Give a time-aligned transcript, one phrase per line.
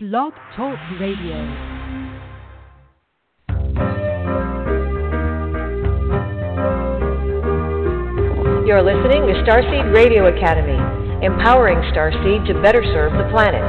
[0.00, 1.34] Blog Talk Radio.
[8.64, 10.78] You're listening to Starseed Radio Academy,
[11.26, 13.60] empowering Starseed to better serve the planet.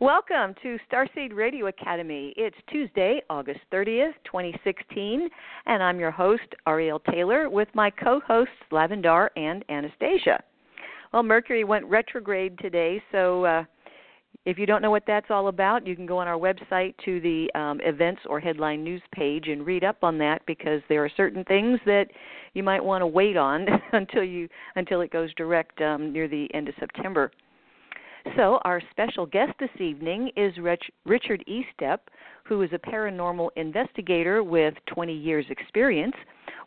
[0.00, 2.32] Welcome to Starseed Radio Academy.
[2.36, 5.28] It's Tuesday, August 30th, 2016,
[5.66, 10.44] and I'm your host, Ariel Taylor, with my co hosts, Lavendar and Anastasia.
[11.12, 13.64] Well, Mercury went retrograde today, so uh,
[14.44, 17.20] if you don't know what that's all about, you can go on our website to
[17.20, 21.10] the um, events or headline news page and read up on that because there are
[21.16, 22.06] certain things that
[22.54, 26.46] you might want to wait on until you until it goes direct um, near the
[26.54, 27.30] end of September.
[28.36, 31.98] So, our special guest this evening is Rich, Richard Estep,
[32.44, 36.14] who is a paranormal investigator with 20 years' experience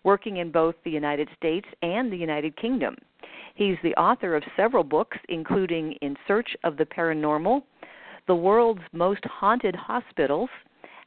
[0.04, 2.96] working in both the United States and the United Kingdom.
[3.56, 7.64] He's the author of several books, including In Search of the Paranormal,
[8.28, 10.50] The World's Most Haunted Hospitals,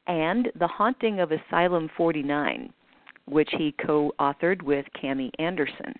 [0.06, 2.72] and The Haunting of Asylum 49,
[3.26, 5.94] which he co authored with Cami Anderson.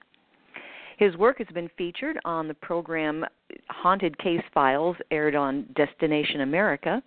[0.99, 3.25] His work has been featured on the program
[3.71, 7.03] Haunted Case Files, aired on Destination America.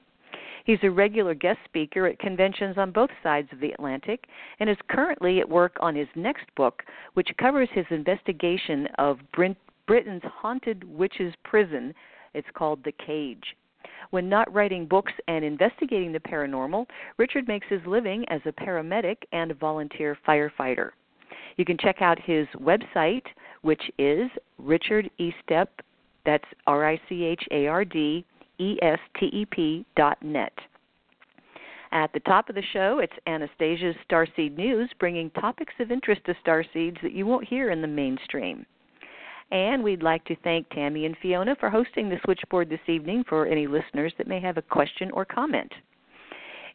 [0.68, 4.26] He's a regular guest speaker at conventions on both sides of the Atlantic
[4.60, 10.24] and is currently at work on his next book, which covers his investigation of Britain's
[10.26, 11.94] haunted witches' prison.
[12.34, 13.56] It's called The Cage.
[14.10, 19.20] When not writing books and investigating the paranormal, Richard makes his living as a paramedic
[19.32, 20.90] and a volunteer firefighter.
[21.56, 23.26] You can check out his website,
[23.62, 25.68] which is Richard Estep,
[26.26, 28.26] that's R I C H A R D
[28.60, 30.54] estep.net.
[31.92, 36.36] At the top of the show, it's Anastasia's Starseed News, bringing topics of interest to
[36.46, 38.66] starseeds that you won't hear in the mainstream.
[39.52, 43.46] And we'd like to thank Tammy and Fiona for hosting the switchboard this evening for
[43.46, 45.72] any listeners that may have a question or comment.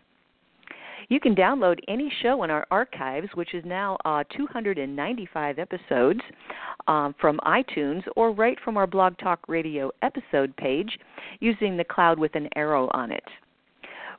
[1.08, 6.20] You can download any show in our archives, which is now uh, 295 episodes,
[6.86, 10.98] um, from iTunes or right from our Blog Talk Radio episode page
[11.40, 13.24] using the cloud with an arrow on it.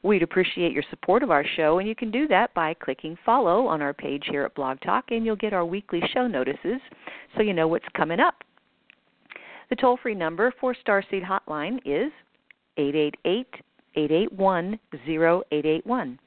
[0.03, 3.65] We'd appreciate your support of our show, and you can do that by clicking follow
[3.65, 6.79] on our page here at Blog Talk, and you'll get our weekly show notices
[7.35, 8.35] so you know what's coming up.
[9.71, 12.11] The toll free number for Starseed Hotline is
[12.77, 13.47] 888
[13.95, 16.19] 881 0881.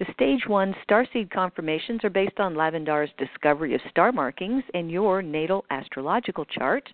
[0.00, 5.22] The Stage 1 Starseed confirmations are based on Lavendar's discovery of star markings in your
[5.22, 6.88] natal astrological chart.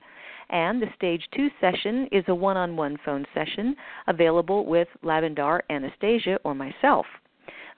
[0.50, 3.74] And the Stage 2 session is a one on one phone session
[4.06, 7.06] available with Lavendar, Anastasia, or myself.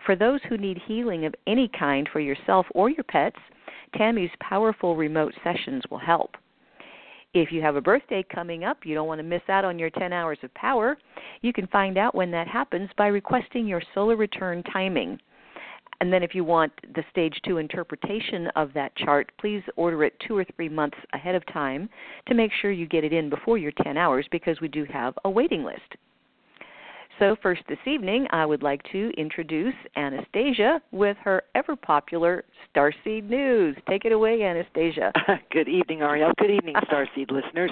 [0.04, 3.38] For those who need healing of any kind for yourself or your pets,
[3.96, 6.36] Tammy's powerful remote sessions will help.
[7.34, 9.88] If you have a birthday coming up, you don't want to miss out on your
[9.88, 10.98] 10 hours of power,
[11.40, 15.18] you can find out when that happens by requesting your solar return timing.
[16.02, 20.12] And then if you want the stage 2 interpretation of that chart, please order it
[20.28, 21.88] 2 or 3 months ahead of time
[22.28, 25.14] to make sure you get it in before your 10 hours because we do have
[25.24, 25.80] a waiting list.
[27.22, 32.42] So, first this evening, I would like to introduce Anastasia with her ever popular
[32.74, 33.76] Starseed News.
[33.88, 35.12] Take it away, Anastasia.
[35.52, 36.32] Good evening, Ariel.
[36.36, 37.70] Good evening, Starseed listeners.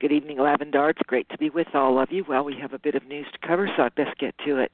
[0.00, 0.90] Good evening, Lavendar.
[0.90, 2.24] It's great to be with all of you.
[2.28, 4.72] Well, we have a bit of news to cover, so I'd best get to it.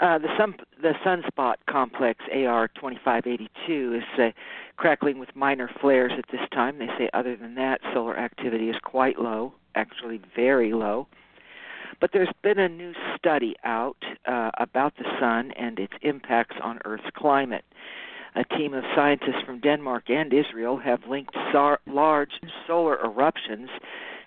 [0.00, 4.32] Uh, the, sun, the sunspot complex AR 2582 is uh,
[4.76, 6.78] crackling with minor flares at this time.
[6.78, 11.06] They say, other than that, solar activity is quite low, actually very low.
[12.00, 16.80] But there's been a new study out uh, about the sun and its impacts on
[16.84, 17.64] Earth's climate.
[18.34, 23.68] A team of scientists from Denmark and Israel have linked sar- large solar eruptions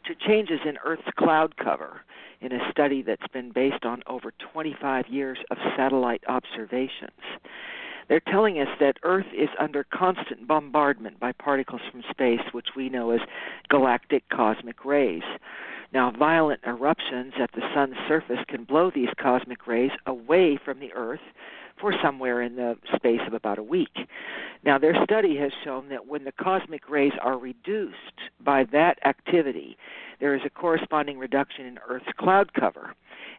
[0.06, 2.02] to changes in Earth's cloud cover
[2.42, 7.12] in a study that's been based on over 25 years of satellite observations.
[8.10, 12.90] They're telling us that Earth is under constant bombardment by particles from space, which we
[12.90, 13.22] know as
[13.70, 15.24] galactic cosmic rays.
[15.94, 20.92] Now, violent eruptions at the sun's surface can blow these cosmic rays away from the
[20.94, 21.22] Earth
[21.80, 23.96] for somewhere in the space of about a week.
[24.64, 27.96] Now, their study has shown that when the cosmic rays are reduced
[28.44, 29.78] by that activity,
[30.20, 32.96] there is a corresponding reduction in Earth's cloud cover.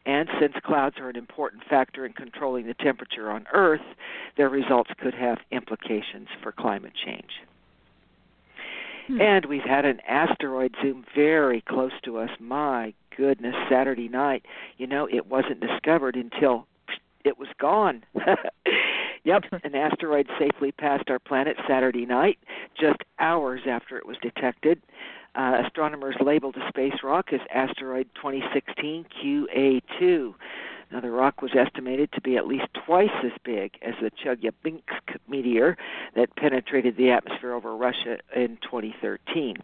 [0.07, 3.81] And since clouds are an important factor in controlling the temperature on Earth,
[4.37, 7.31] their results could have implications for climate change.
[9.07, 9.21] Hmm.
[9.21, 12.31] And we've had an asteroid zoom very close to us.
[12.41, 14.45] My goodness, Saturday night.
[14.79, 16.67] You know, it wasn't discovered until
[17.25, 18.05] it was gone.
[19.25, 22.39] yep, an asteroid safely passed our planet Saturday night,
[22.79, 24.81] just hours after it was detected.
[25.35, 30.35] Uh, astronomers labeled the space rock as asteroid 2016 QA2.
[30.95, 35.19] Now, the rock was estimated to be at least twice as big as the Chelyabinsk
[35.27, 35.77] meteor
[36.15, 39.57] that penetrated the atmosphere over Russia in 2013.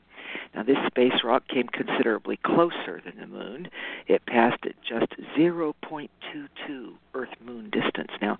[0.56, 3.69] Now, this space rock came considerably closer than the moon.
[4.09, 6.09] It passed at just 0.22
[7.15, 8.11] Earth moon distance.
[8.21, 8.37] Now,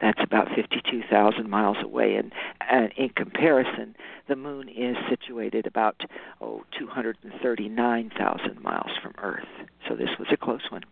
[0.00, 2.32] that's about 52,000 miles away, and,
[2.70, 3.94] and in comparison,
[4.28, 6.00] the moon is situated about
[6.40, 9.44] oh 239,000 miles from Earth.
[9.86, 10.84] So this was a close one.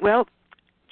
[0.00, 0.28] Well,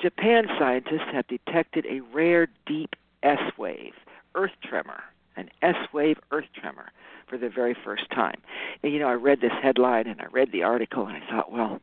[0.01, 3.95] Japan scientists have detected a rare deep S wave,
[4.35, 5.03] earth tremor,
[5.37, 6.91] an S wave earth tremor
[7.29, 8.41] for the very first time.
[8.83, 11.53] And, you know, I read this headline and I read the article and I thought,
[11.53, 11.81] well,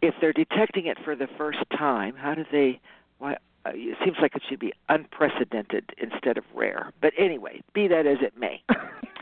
[0.00, 2.80] if they're detecting it for the first time, how do they
[3.18, 3.36] why
[3.66, 6.92] uh, it seems like it should be unprecedented instead of rare.
[7.02, 8.62] But anyway, be that as it may.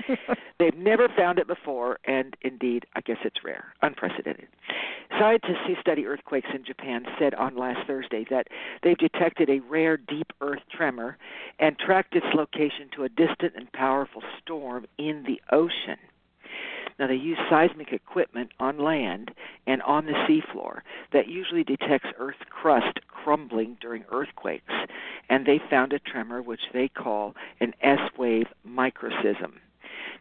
[0.59, 4.49] They've never found it before, and indeed, I guess it's rare, unprecedented.
[5.19, 8.49] Scientists who study earthquakes in Japan said on last Thursday that
[8.83, 11.17] they've detected a rare deep earth tremor
[11.59, 15.99] and tracked its location to a distant and powerful storm in the ocean.
[16.99, 19.31] Now, they use seismic equipment on land
[19.67, 20.81] and on the seafloor
[21.13, 24.73] that usually detects Earth crust crumbling during earthquakes,
[25.29, 29.53] and they found a tremor which they call an S wave microseism.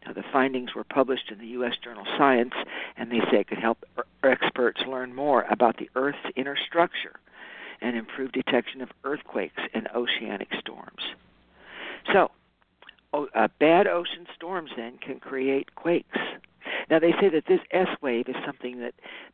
[0.07, 1.74] Now, the findings were published in the U.S.
[1.83, 2.54] journal Science,
[2.95, 3.83] and they say it could help
[4.24, 7.19] experts learn more about the Earth's inner structure
[7.81, 11.01] and improve detection of earthquakes and oceanic storms.
[12.13, 12.31] So,
[13.13, 16.18] uh, bad ocean storms then can create quakes.
[16.89, 18.94] Now, they say that this S wave is something that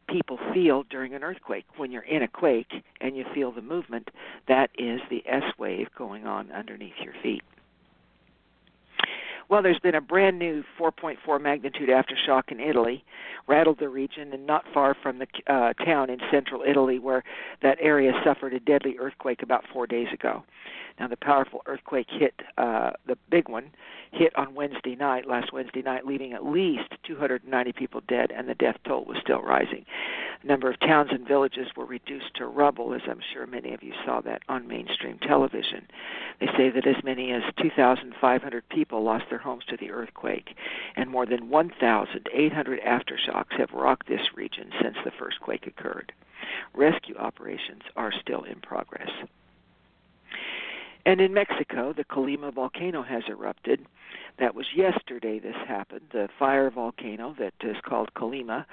[0.09, 1.65] people feel during an earthquake.
[1.77, 4.09] When you're in a quake and you feel the movement,
[4.47, 7.43] that is the S wave going on underneath your feet.
[9.53, 13.05] Well, there's been a brand new 4.4 magnitude aftershock in Italy,
[13.45, 17.23] rattled the region, and not far from the uh, town in central Italy where
[17.61, 20.43] that area suffered a deadly earthquake about four days ago.
[20.99, 23.71] Now, the powerful earthquake hit, uh, the big one,
[24.11, 28.53] hit on Wednesday night, last Wednesday night, leaving at least 290 people dead, and the
[28.55, 29.85] death toll was still rising.
[30.43, 33.81] A number of towns and villages were reduced to rubble, as I'm sure many of
[33.81, 35.87] you saw that on mainstream television.
[36.39, 40.55] They say that as many as 2,500 people lost their homes to the earthquake,
[40.95, 46.11] and more than 1,800 aftershocks have rocked this region since the first quake occurred.
[46.73, 49.09] Rescue operations are still in progress.
[51.05, 53.85] And in Mexico, the Colima volcano has erupted.
[54.39, 56.05] That was yesterday this happened.
[56.11, 58.65] The fire volcano that is called Colima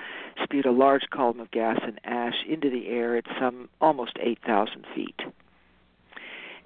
[0.43, 4.87] spewed a large column of gas and ash into the air at some almost 8,000
[4.95, 5.21] feet.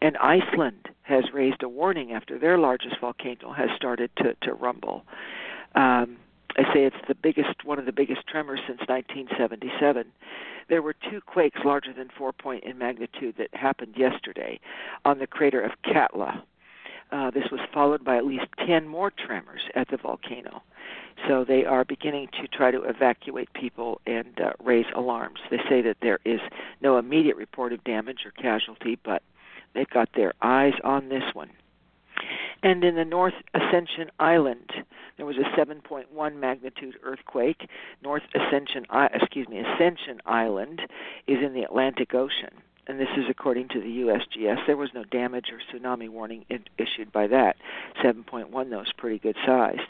[0.05, 5.03] And Iceland has raised a warning after their largest volcano has started to, to rumble.
[5.75, 6.19] Um,
[6.59, 10.05] I say it's the biggest, one of the biggest tremors since 1977.
[10.69, 14.61] There were two quakes larger than four point in magnitude that happened yesterday
[15.07, 16.43] on the crater of Katla.
[17.11, 20.63] Uh, this was followed by at least 10 more tremors at the volcano.
[21.27, 25.41] So they are beginning to try to evacuate people and uh, raise alarms.
[25.51, 26.41] They say that there is
[26.83, 29.23] no immediate report of damage or casualty, but
[29.75, 31.51] they've got their eyes on this one.
[32.63, 34.73] And in the North Ascension Island,
[35.17, 37.69] there was a 7.1 magnitude earthquake.
[38.03, 40.81] North Ascension, excuse me, Ascension Island
[41.27, 42.51] is in the Atlantic Ocean,
[42.87, 44.67] and this is according to the USGS.
[44.67, 46.47] There was no damage or tsunami warning
[46.79, 47.57] issued by that.
[48.03, 49.81] 7.1 though is pretty good sized.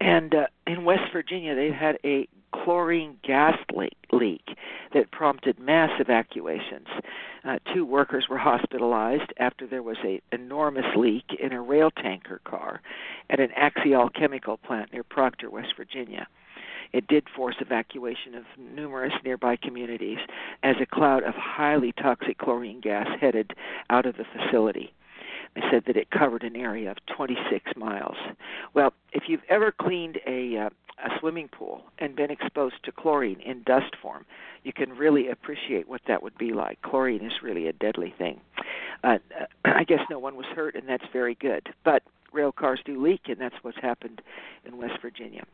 [0.00, 2.28] And uh, in West Virginia, they've had a
[2.64, 3.56] chlorine gas
[4.12, 4.56] leak
[4.94, 6.88] that prompted mass evacuations.
[7.44, 12.40] Uh, two workers were hospitalized after there was an enormous leak in a rail tanker
[12.44, 12.80] car
[13.30, 16.26] at an Axiall chemical plant near Proctor, West Virginia.
[16.92, 20.18] It did force evacuation of numerous nearby communities
[20.62, 23.52] as a cloud of highly toxic chlorine gas headed
[23.90, 24.92] out of the facility.
[25.54, 28.16] They said that it covered an area of 26 miles.
[28.74, 30.70] Well, if you've ever cleaned a uh,
[31.04, 34.24] a swimming pool and been exposed to chlorine in dust form,
[34.64, 36.80] you can really appreciate what that would be like.
[36.82, 38.40] Chlorine is really a deadly thing.
[39.04, 39.18] Uh,
[39.64, 41.68] I guess no one was hurt, and that's very good.
[41.84, 44.22] But rail cars do leak, and that's what's happened
[44.64, 45.44] in West Virginia.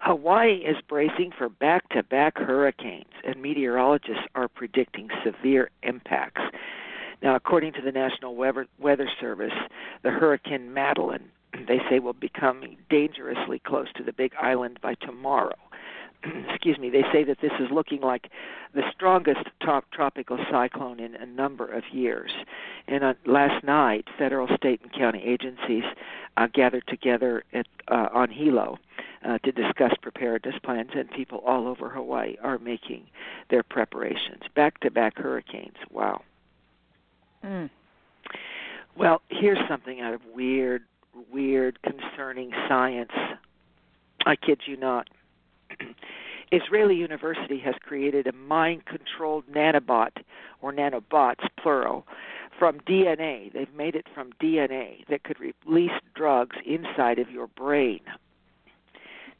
[0.00, 6.42] Hawaii is bracing for back to back hurricanes, and meteorologists are predicting severe impacts.
[7.22, 9.52] Now, according to the National Weather, Weather Service,
[10.02, 11.30] the Hurricane Madeline,
[11.66, 15.56] they say, will become dangerously close to the Big Island by tomorrow.
[16.48, 16.90] Excuse me.
[16.90, 18.30] They say that this is looking like
[18.74, 22.30] the strongest top tropical cyclone in a number of years.
[22.88, 25.84] And uh, last night, federal, state, and county agencies
[26.36, 28.78] uh, gathered together at, uh, on Hilo
[29.24, 33.06] uh, to discuss preparedness plans, and people all over Hawaii are making
[33.50, 34.42] their preparations.
[34.54, 35.76] Back to back hurricanes.
[35.90, 36.22] Wow.
[37.44, 37.70] Mm.
[38.96, 40.82] Well, here's something out of weird,
[41.32, 43.12] weird, concerning science.
[44.24, 45.08] I kid you not.
[46.52, 50.10] Israeli University has created a mind controlled nanobot,
[50.60, 52.06] or nanobots, plural,
[52.58, 53.52] from DNA.
[53.52, 58.00] They've made it from DNA that could release drugs inside of your brain.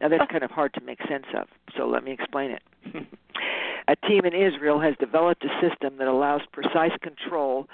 [0.01, 2.63] Now, that's kind of hard to make sense of, so let me explain it.
[3.89, 7.69] a team in Israel has developed a system that allows precise control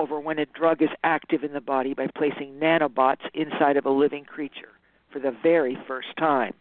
[0.00, 3.90] over when a drug is active in the body by placing nanobots inside of a
[3.90, 4.70] living creature
[5.12, 6.54] for the very first time.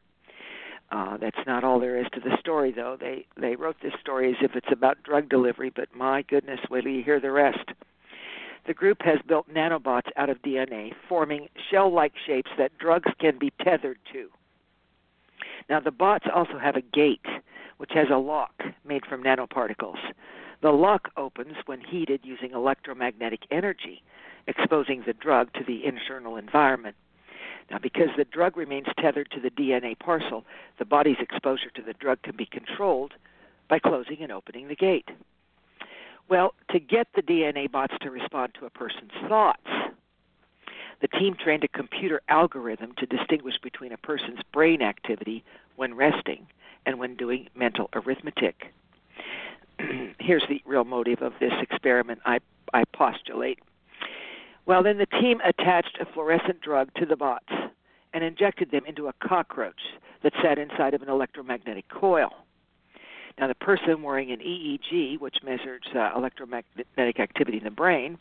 [0.92, 2.98] Uh, that's not all there is to the story, though.
[3.00, 6.82] They they wrote this story as if it's about drug delivery, but my goodness, wait
[6.82, 7.72] till you hear the rest.
[8.68, 13.54] The group has built nanobots out of DNA, forming shell-like shapes that drugs can be
[13.64, 14.30] tethered to.
[15.70, 17.26] Now, the bots also have a gate,
[17.78, 18.54] which has a lock
[18.84, 19.98] made from nanoparticles.
[20.62, 24.04] The lock opens when heated using electromagnetic energy,
[24.48, 26.96] exposing the drug to the internal environment.
[27.72, 30.46] Now, because the drug remains tethered to the DNA parcel,
[30.80, 33.14] the body's exposure to the drug can be controlled
[33.70, 35.10] by closing and opening the gate.
[36.30, 39.68] Well, to get the DNA bots to respond to a person's thoughts,
[41.02, 45.44] the team trained a computer algorithm to distinguish between a person's brain activity
[45.76, 46.48] when resting
[46.86, 48.74] and when doing mental arithmetic.
[50.20, 52.40] Here's the real motive of this experiment, I,
[52.74, 53.60] I postulate.
[54.66, 57.52] Well, then the team attached a fluorescent drug to the bots
[58.14, 59.82] and injected them into a cockroach
[60.24, 62.30] that sat inside of an electromagnetic coil.
[63.40, 68.18] Now, the person wearing an EEG, which measures uh, electromagnetic activity in the brain,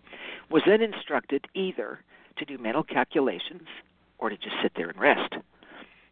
[0.49, 1.99] was then instructed either
[2.37, 3.67] to do mental calculations
[4.19, 5.35] or to just sit there and rest.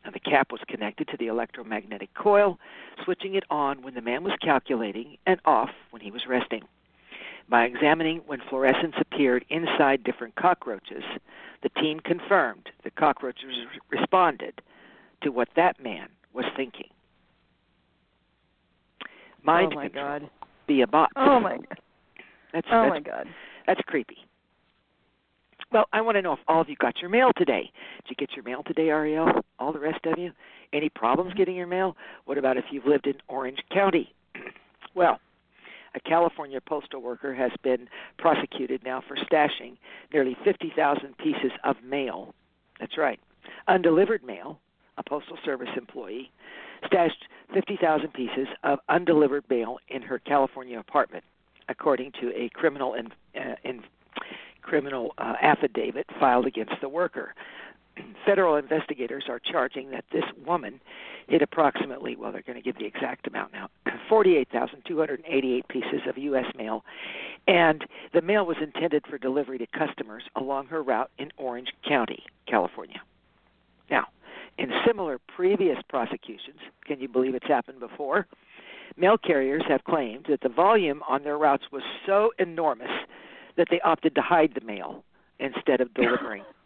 [0.07, 2.61] Now, the cap was connected to the electromagnetic coil,
[3.05, 6.63] switching it on when the man was calculating and off when he was resting.
[7.49, 11.03] By examining when fluorescence appeared inside different cockroaches,
[11.65, 13.57] the team confirmed the cockroaches
[13.91, 14.61] responded
[15.23, 16.89] to what that man was thinking.
[19.43, 20.31] Mind oh my control God.
[20.69, 21.13] via bots.
[21.17, 21.79] Oh my God.
[22.53, 23.27] That's, Oh that's, my God.
[23.67, 24.19] that's creepy.
[25.73, 27.71] Well, I want to know if all of you got your mail today.
[28.05, 29.29] Did you get your mail today, Ariel?
[29.59, 30.31] All the rest of you?
[30.73, 31.97] Any problems getting your mail?
[32.25, 34.15] What about if you've lived in Orange County?
[34.95, 35.19] well,
[35.95, 39.77] a California postal worker has been prosecuted now for stashing
[40.13, 42.35] nearly 50,000 pieces of mail.
[42.79, 43.19] That's right,
[43.67, 44.61] undelivered mail.
[44.99, 46.31] A postal service employee
[46.87, 51.25] stashed 50,000 pieces of undelivered mail in her California apartment,
[51.69, 53.09] according to a criminal in,
[53.39, 53.83] uh, in
[54.67, 57.35] criminal uh, affidavit filed against the worker.
[58.27, 60.81] Federal investigators are charging that this woman
[61.29, 63.69] hid approximately, well, they're going to give the exact amount now,
[64.09, 66.47] 48,288 pieces of U.S.
[66.57, 66.85] mail,
[67.47, 72.25] and the mail was intended for delivery to customers along her route in Orange County,
[72.49, 73.01] California.
[73.91, 74.07] Now,
[74.59, 78.27] in similar previous prosecutions, can you believe it's happened before?
[78.97, 82.91] Mail carriers have claimed that the volume on their routes was so enormous
[83.57, 85.05] that they opted to hide the mail
[85.39, 86.43] instead of delivering.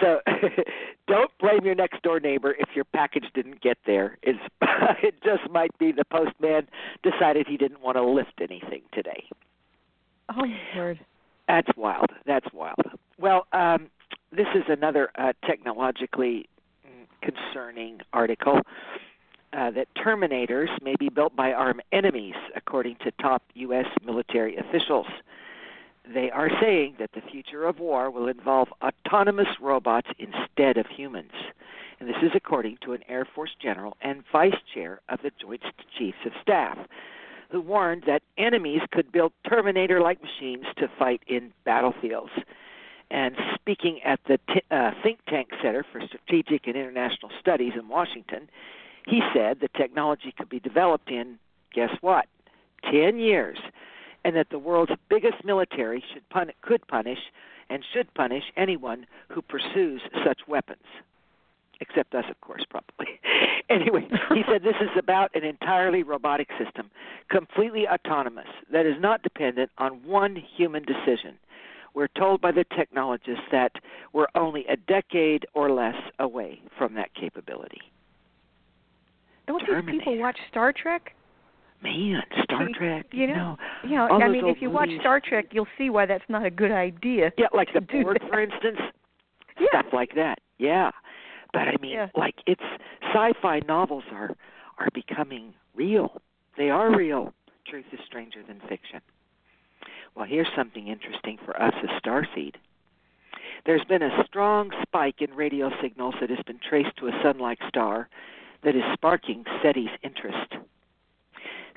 [0.00, 0.20] so
[1.08, 4.18] don't blame your next door neighbor if your package didn't get there.
[4.22, 4.38] It's,
[5.02, 6.68] it just might be the postman
[7.02, 9.24] decided he didn't want to lift anything today.
[10.30, 11.00] Oh my word.
[11.48, 12.10] That's wild.
[12.26, 12.84] That's wild.
[13.18, 13.90] Well, um,
[14.30, 16.48] this is another uh, technologically
[16.86, 18.60] mm, concerning article
[19.52, 23.86] uh, that Terminators may be built by our enemies, according to top U.S.
[24.04, 25.06] military officials.
[26.12, 31.32] They are saying that the future of war will involve autonomous robots instead of humans.
[32.00, 35.62] And this is according to an Air Force general and vice chair of the Joint
[35.96, 36.78] Chiefs of Staff,
[37.50, 42.32] who warned that enemies could build Terminator like machines to fight in battlefields.
[43.10, 47.88] And speaking at the t- uh, Think Tank Center for Strategic and International Studies in
[47.88, 48.48] Washington,
[49.10, 51.38] he said the technology could be developed in,
[51.74, 52.26] guess what,
[52.90, 53.58] 10 years,
[54.24, 57.18] and that the world's biggest military should pun- could punish
[57.68, 60.86] and should punish anyone who pursues such weapons.
[61.80, 63.18] except us, of course, probably.
[63.70, 66.90] anyway, he said this is about an entirely robotic system,
[67.30, 71.38] completely autonomous, that is not dependent on one human decision.
[71.94, 73.72] We're told by the technologists that
[74.12, 77.80] we're only a decade or less away from that capability.
[79.58, 81.14] Don't these people watch Star Trek?
[81.82, 83.06] Man, Star Trek.
[83.10, 84.06] You know, you know.
[84.08, 87.32] I mean, if you watch Star Trek, you'll see why that's not a good idea.
[87.38, 88.78] Yeah, like the Borg, for instance.
[89.58, 89.80] Yeah.
[89.80, 90.40] Stuff like that.
[90.58, 90.90] Yeah,
[91.52, 92.08] but I mean, yeah.
[92.14, 92.62] like it's
[93.12, 94.30] sci-fi novels are
[94.78, 96.20] are becoming real.
[96.56, 97.32] They are real.
[97.66, 99.00] Truth is stranger than fiction.
[100.14, 102.54] Well, here's something interesting for us as Starseed.
[103.64, 107.58] There's been a strong spike in radio signals that has been traced to a sun-like
[107.68, 108.08] star
[108.62, 110.54] that is sparking SETI's interest.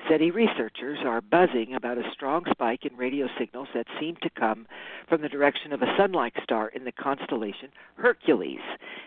[0.08, 4.66] SETI researchers are buzzing about a strong spike in radio signals that seem to come
[5.08, 8.60] from the direction of a sun-like star in the constellation Hercules,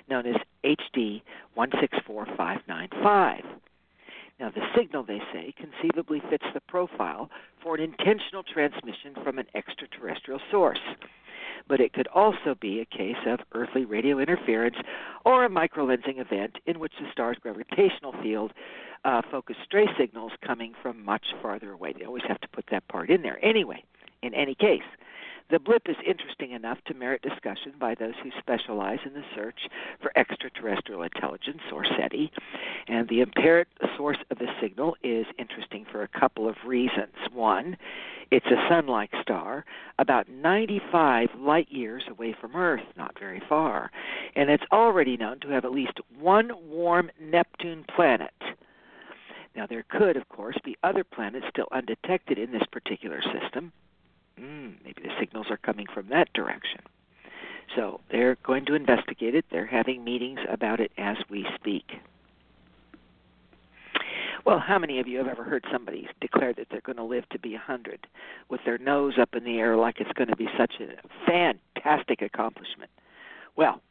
[0.10, 1.22] known as HD
[1.54, 3.44] 164595.
[4.40, 7.30] Now, the signal, they say, conceivably fits the profile
[7.62, 10.80] for an intentional transmission from an extraterrestrial source.
[11.68, 14.78] But it could also be a case of earthly radio interference
[15.26, 18.54] or a microlensing event in which the star's gravitational field
[19.04, 21.94] uh, focused stray signals coming from much farther away.
[21.98, 23.44] They always have to put that part in there.
[23.44, 23.84] Anyway,
[24.22, 24.84] in any case,
[25.50, 29.70] the blip is interesting enough to merit discussion by those who specialize in the search
[30.02, 32.32] for extraterrestrial intelligence, or SETI.
[32.88, 37.14] And the apparent source of the signal is interesting for a couple of reasons.
[37.32, 37.78] One,
[38.30, 39.64] it's a sun like star,
[40.00, 43.90] about 95 light years away from Earth, not very far.
[44.36, 48.34] And it's already known to have at least one warm Neptune planet.
[49.56, 53.72] Now, there could, of course, be other planets still undetected in this particular system
[54.40, 56.82] mm, maybe the signals are coming from that direction.
[57.76, 59.46] So they're going to investigate it.
[59.52, 61.86] They're having meetings about it as we speak.
[64.46, 67.28] Well, how many of you have ever heard somebody declare that they're going to live
[67.30, 68.08] to be a 100
[68.50, 72.22] with their nose up in the air like it's going to be such a fantastic
[72.22, 72.90] accomplishment?
[73.58, 73.82] Well,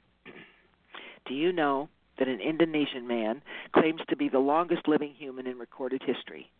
[1.26, 3.42] do you know that an Indonesian man
[3.74, 6.50] claims to be the longest living human in recorded history?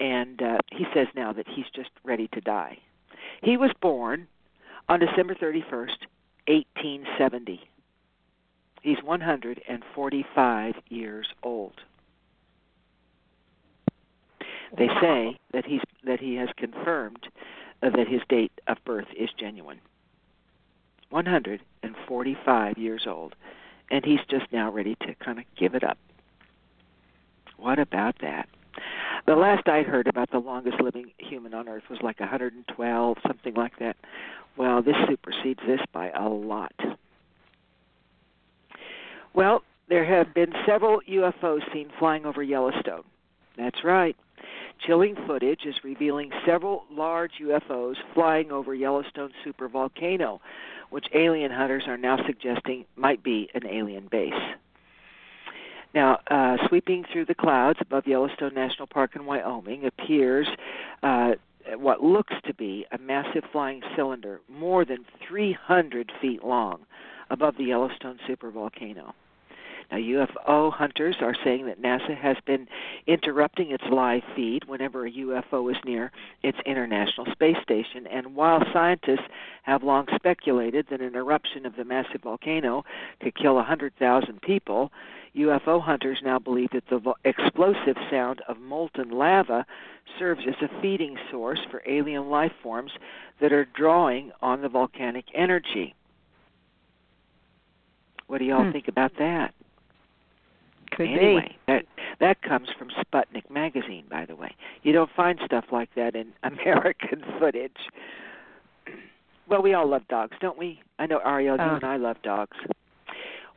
[0.00, 2.78] And uh, he says now that he's just ready to die.
[3.42, 4.26] He was born
[4.88, 6.06] on December 31st,
[6.48, 7.60] 1870.
[8.82, 11.74] He's 145 years old.
[14.76, 17.28] They say that he's that he has confirmed
[17.82, 19.80] uh, that his date of birth is genuine.
[21.10, 23.34] 145 years old,
[23.90, 25.98] and he's just now ready to kind of give it up.
[27.58, 28.48] What about that?
[29.26, 33.54] The last I heard about the longest living human on Earth was like 112, something
[33.54, 33.96] like that.
[34.56, 36.74] Well, this supersedes this by a lot.
[39.34, 43.04] Well, there have been several UFOs seen flying over Yellowstone.
[43.56, 44.16] That's right.
[44.86, 50.40] Chilling footage is revealing several large UFOs flying over Yellowstone supervolcano,
[50.90, 54.32] which alien hunters are now suggesting might be an alien base.
[55.94, 60.48] Now, uh, sweeping through the clouds above Yellowstone National Park in Wyoming appears
[61.02, 61.32] uh,
[61.76, 66.80] what looks to be a massive flying cylinder more than 300 feet long
[67.30, 69.12] above the Yellowstone supervolcano.
[69.98, 72.66] UFO hunters are saying that NASA has been
[73.06, 76.10] interrupting its live feed whenever a UFO is near
[76.42, 78.06] its International Space Station.
[78.06, 79.26] And while scientists
[79.62, 82.84] have long speculated that an eruption of the massive volcano
[83.20, 84.90] could kill 100,000 people,
[85.36, 89.64] UFO hunters now believe that the vo- explosive sound of molten lava
[90.18, 92.92] serves as a feeding source for alien life forms
[93.40, 95.94] that are drawing on the volcanic energy.
[98.26, 98.72] What do y'all Hmm.
[98.72, 99.54] think about that?
[100.96, 101.56] Could anyway, be.
[101.72, 101.84] that
[102.20, 104.54] that comes from Sputnik magazine, by the way.
[104.82, 107.76] You don't find stuff like that in American footage.
[109.48, 110.80] Well, we all love dogs, don't we?
[110.98, 111.74] I know Ariel, you Uh.
[111.76, 112.56] and I love dogs.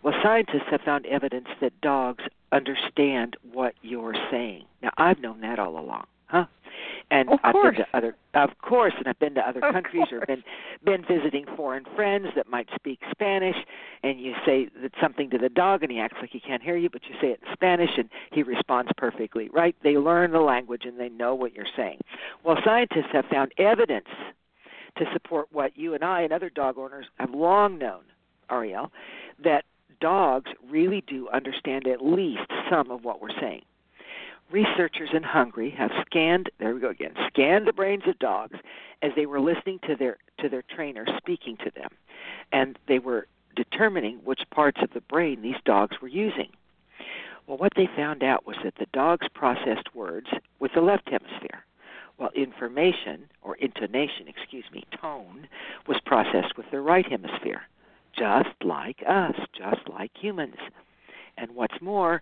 [0.03, 4.65] Well, scientists have found evidence that dogs understand what you're saying.
[4.83, 6.45] Now, I've known that all along, huh?
[7.11, 10.05] And Of I've been to other, of course, and I've been to other Of countries
[10.11, 10.27] or course.
[10.27, 10.43] been
[10.83, 13.55] been visiting foreign friends that might speak Spanish,
[14.03, 16.75] and you say that something to the dog, and he acts like he can't hear
[16.75, 19.49] you, but you say it in Spanish, and he responds perfectly.
[19.49, 19.75] Right?
[19.83, 21.99] They learn the language and they know what you're saying.
[22.43, 24.07] Well, scientists have found evidence
[24.97, 28.01] to support what you and I and other dog owners have long known,
[28.49, 28.91] Ariel,
[29.43, 29.65] that
[29.99, 33.63] dogs really do understand at least some of what we're saying.
[34.51, 38.57] Researchers in Hungary have scanned there we go again, scanned the brains of dogs
[39.01, 41.89] as they were listening to their to their trainer speaking to them.
[42.51, 46.49] And they were determining which parts of the brain these dogs were using.
[47.47, 50.27] Well, what they found out was that the dogs processed words
[50.59, 51.65] with the left hemisphere,
[52.17, 55.47] while information, or intonation, excuse me, tone,
[55.87, 57.63] was processed with the right hemisphere,
[58.17, 60.57] just like us, just like humans.
[61.37, 62.21] And what's more,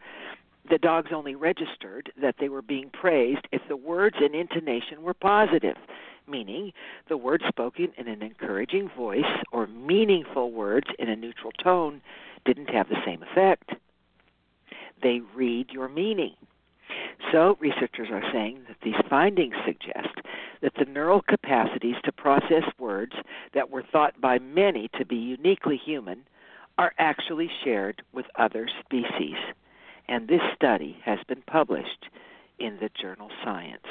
[0.70, 5.14] the dogs only registered that they were being praised if the words and intonation were
[5.14, 5.78] positive,
[6.28, 6.72] meaning
[7.10, 12.02] the words spoken in an encouraging voice or meaningful words in a neutral tone
[12.46, 13.72] didn't have the same effect
[15.02, 16.34] they read your meaning.
[17.32, 20.16] So, researchers are saying that these findings suggest
[20.62, 23.14] that the neural capacities to process words
[23.54, 26.24] that were thought by many to be uniquely human
[26.78, 29.36] are actually shared with other species.
[30.08, 32.08] And this study has been published
[32.60, 33.86] in the journal Science.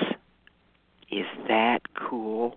[1.10, 2.56] Is that cool?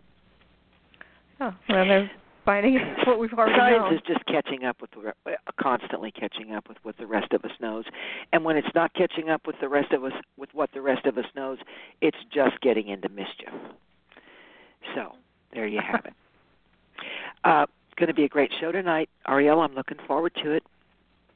[1.40, 2.08] Oh, well,
[2.46, 3.94] finding what we've already Science known.
[3.96, 7.44] is just catching up with the, uh, constantly catching up with what the rest of
[7.44, 7.86] us knows,
[8.32, 11.06] and when it's not catching up with the rest of us with what the rest
[11.06, 11.58] of us knows,
[12.02, 13.50] it's just getting into mischief.
[14.94, 15.14] So
[15.54, 16.14] there you have it.
[17.44, 19.62] Uh, going to be a great show tonight, Ariel.
[19.62, 20.64] I'm looking forward to it,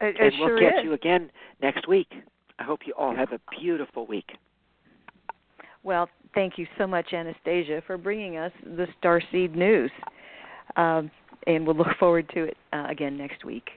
[0.01, 0.83] It, and we'll sure catch is.
[0.83, 1.29] you again
[1.61, 2.07] next week.
[2.59, 4.29] I hope you all have a beautiful week.
[5.83, 9.91] Well, thank you so much, Anastasia, for bringing us the Starseed news.
[10.75, 11.09] Um,
[11.47, 13.69] and we'll look forward to it uh, again next week.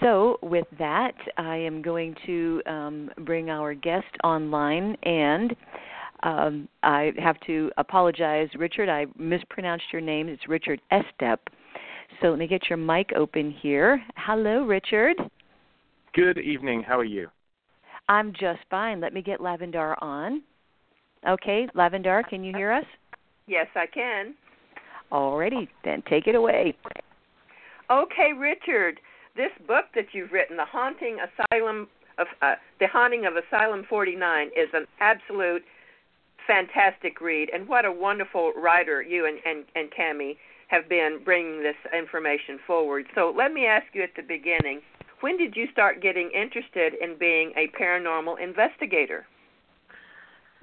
[0.00, 5.54] So, with that, I am going to um, bring our guest online, and
[6.22, 8.88] um, I have to apologize, Richard.
[8.88, 10.28] I mispronounced your name.
[10.28, 11.38] It's Richard Estep.
[12.20, 14.02] So, let me get your mic open here.
[14.16, 15.16] Hello, Richard.
[16.14, 16.82] Good evening.
[16.82, 17.28] How are you?
[18.08, 19.00] I'm just fine.
[19.00, 20.42] Let me get Lavendar on.
[21.26, 22.84] Okay, Lavendar, can you hear us?
[23.46, 24.34] Yes, I can.
[25.10, 26.74] Alrighty, then take it away.
[27.90, 28.98] Okay, Richard,
[29.36, 34.48] this book that you've written, The Haunting Asylum of uh, The Haunting of Asylum 49
[34.48, 35.62] is an absolute
[36.46, 40.36] fantastic read and what a wonderful writer you and and and Cami
[40.72, 43.06] have been bringing this information forward.
[43.14, 44.80] So, let me ask you at the beginning,
[45.20, 49.26] when did you start getting interested in being a paranormal investigator?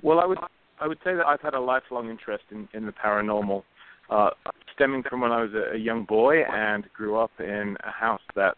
[0.01, 0.39] Well, I would
[0.81, 3.63] I would say that I've had a lifelong interest in, in the paranormal,
[4.09, 4.29] uh,
[4.73, 8.21] stemming from when I was a, a young boy and grew up in a house
[8.35, 8.55] that,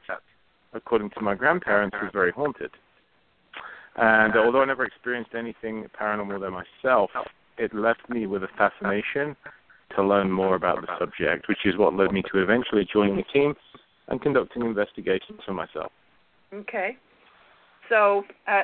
[0.74, 2.72] according to my grandparents, was very haunted.
[3.96, 7.10] And although I never experienced anything paranormal there myself,
[7.58, 9.36] it left me with a fascination
[9.96, 13.24] to learn more about the subject, which is what led me to eventually joining the
[13.24, 13.56] team
[14.08, 15.92] and conducting investigations for myself.
[16.54, 16.98] Okay.
[17.90, 18.64] So, uh,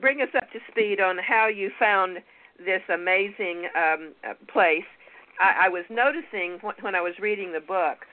[0.00, 2.18] bring us up to speed on how you found
[2.58, 4.84] this amazing um, uh, place.
[5.40, 8.06] I, I was noticing when I was reading the book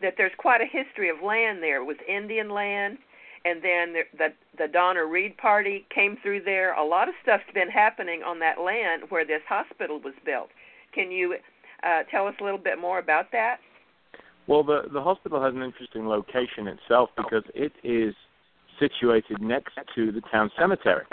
[0.00, 1.82] that there's quite a history of land there.
[1.82, 2.98] It was Indian land,
[3.44, 4.28] and then the, the
[4.58, 6.74] the Donner Reed Party came through there.
[6.74, 10.50] A lot of stuff's been happening on that land where this hospital was built.
[10.94, 11.36] Can you
[11.82, 13.58] uh, tell us a little bit more about that?
[14.46, 18.14] Well, the the hospital has an interesting location itself because it is
[18.78, 21.04] situated next to the town cemetery.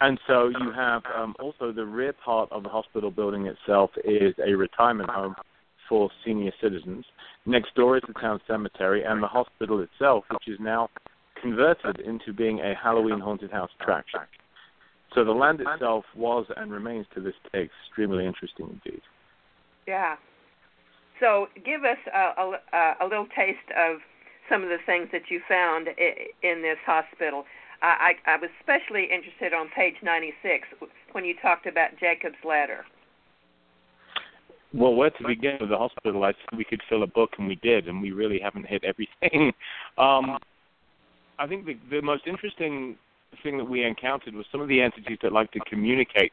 [0.00, 4.34] And so you have um, also the rear part of the hospital building itself is
[4.46, 5.34] a retirement home
[5.88, 7.04] for senior citizens.
[7.46, 10.90] Next door is the town cemetery and the hospital itself, which is now
[11.42, 14.20] converted into being a Halloween haunted house attraction.
[15.14, 19.00] So the land itself was and remains to this day extremely interesting indeed.
[19.88, 20.16] Yeah.
[21.18, 24.00] So give us a, a, a little taste of
[24.50, 27.44] some of the things that you found in this hospital.
[27.80, 30.68] I, I, was especially interested on page 96
[31.12, 32.84] when you talked about Jacob's ladder.
[34.74, 36.24] Well, where to begin with the hospital?
[36.24, 38.84] I said we could fill a book, and we did, and we really haven't hit
[38.84, 39.52] everything.
[39.96, 40.38] Um,
[41.40, 42.96] I think the, the most interesting
[43.42, 46.32] thing that we encountered was some of the entities that like to communicate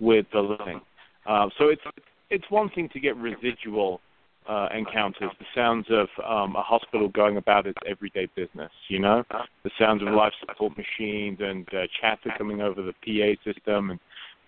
[0.00, 0.80] with the living.
[1.26, 1.82] Uh, so it's
[2.30, 4.00] it's one thing to get residual
[4.48, 9.24] uh, encounters, the sounds of um, a hospital going about its everyday business, you know,
[9.62, 14.00] the sounds of life support machines and uh, chatter coming over the PA system and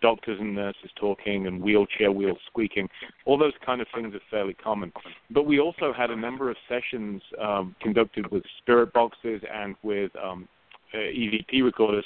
[0.02, 2.88] doctors and nurses talking and wheelchair wheels squeaking.
[3.24, 4.92] All those kind of things are fairly common.
[5.30, 10.12] But we also had a number of sessions um, conducted with spirit boxes and with
[10.22, 10.46] um,
[10.92, 12.04] uh, EVP recorders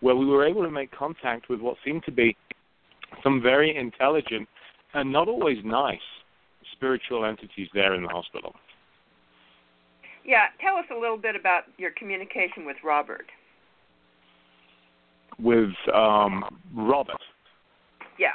[0.00, 2.36] where we were able to make contact with what seemed to be
[3.22, 4.48] some very intelligent
[4.94, 5.98] and not always nice
[6.72, 8.54] spiritual entities there in the hospital.
[10.24, 13.26] Yeah, tell us a little bit about your communication with Robert.
[15.38, 17.20] With um, Robert.
[18.18, 18.28] Yeah.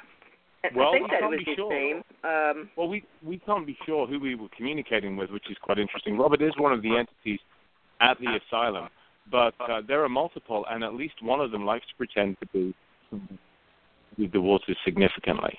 [0.75, 1.69] Well, I think we that can't was be his sure.
[1.71, 2.03] name.
[2.23, 5.77] Um, Well, we we can't be sure who we were communicating with, which is quite
[5.77, 6.17] interesting.
[6.17, 7.39] Robert is one of the entities
[8.01, 8.89] at the asylum,
[9.31, 12.47] but uh, there are multiple, and at least one of them likes to pretend to
[12.47, 12.75] be
[14.17, 15.57] the waters significantly.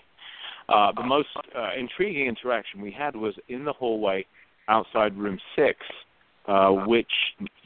[0.68, 4.24] Uh, the most uh, intriguing interaction we had was in the hallway
[4.68, 5.78] outside room six,
[6.46, 7.10] uh, which,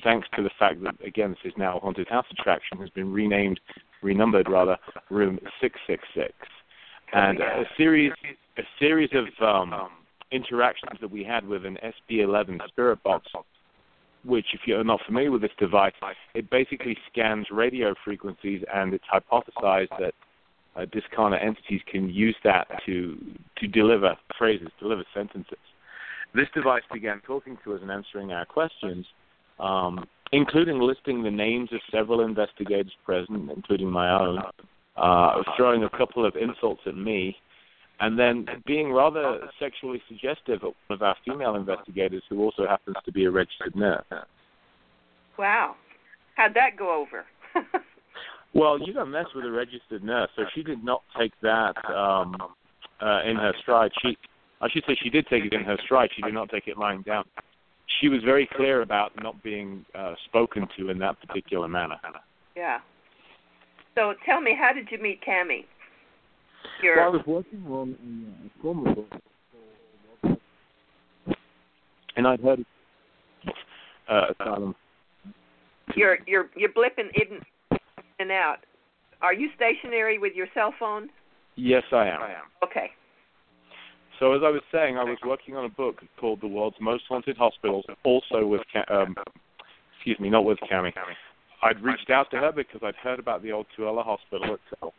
[0.04, 3.12] thanks to the fact that again this is now a haunted house attraction, has been
[3.12, 3.58] renamed,
[4.02, 4.76] renumbered rather,
[5.10, 6.32] room six six six,
[7.12, 8.12] and a series
[8.58, 9.90] a series of um,
[10.30, 11.78] interactions that we had with an
[12.10, 13.26] SB11 spirit box,
[14.24, 15.92] which, if you're not familiar with this device,
[16.34, 20.14] it basically scans radio frequencies, and it's hypothesized that
[20.76, 23.18] uh, discarnate entities can use that to
[23.58, 25.58] to deliver phrases, deliver sentences.
[26.35, 29.06] This device began talking to us and answering our questions,
[29.61, 34.38] um, including listing the names of several investigators present, including my own,
[34.96, 37.37] uh, throwing a couple of insults at me,
[38.00, 42.96] and then being rather sexually suggestive of one of our female investigators, who also happens
[43.04, 44.04] to be a registered nurse.
[45.38, 45.76] wow.
[46.35, 47.26] How'd that go over?
[48.54, 52.36] Well, you don't mess with a registered nurse, so she did not take that um,
[53.00, 53.90] uh, in her stride.
[54.02, 54.16] She,
[54.60, 56.10] I should say, she did take it in her stride.
[56.14, 57.24] She did not take it lying down.
[58.00, 61.96] She was very clear about not being uh, spoken to in that particular manner.
[62.02, 62.22] Hannah.
[62.54, 62.78] Yeah.
[63.94, 65.64] So tell me, how did you meet Cami?
[66.82, 67.96] Your Well, I was working on
[68.46, 70.38] a former book,
[72.16, 72.64] and I'd heard
[74.08, 74.74] uh, Asylum.
[75.96, 77.40] you're you're you're blipping in
[78.18, 78.59] and out.
[79.20, 81.09] Are you stationary with your cell phone?
[81.57, 82.22] Yes, I am.
[82.22, 82.44] I am.
[82.64, 82.90] Okay.
[84.18, 87.05] So as I was saying, I was working on a book called The World's Most
[87.09, 89.16] Haunted Hospitals, also with, Ca- um,
[89.96, 90.92] excuse me, not with Cami.
[91.62, 94.94] I'd reached out to her because I'd heard about the old Tooele Hospital itself,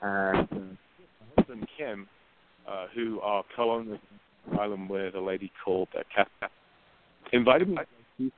[0.00, 0.76] and uh, her
[1.38, 2.08] husband Kim,
[2.66, 3.98] uh, who are co-owners
[4.46, 6.50] of the island with a lady called uh, Kath,
[7.32, 7.78] invited me.
[8.18, 8.30] to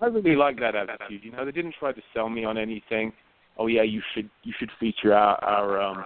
[0.00, 1.24] I really like that attitude.
[1.24, 3.12] You know, they didn't try to sell me on anything.
[3.56, 6.04] Oh yeah, you should you should feature our our um,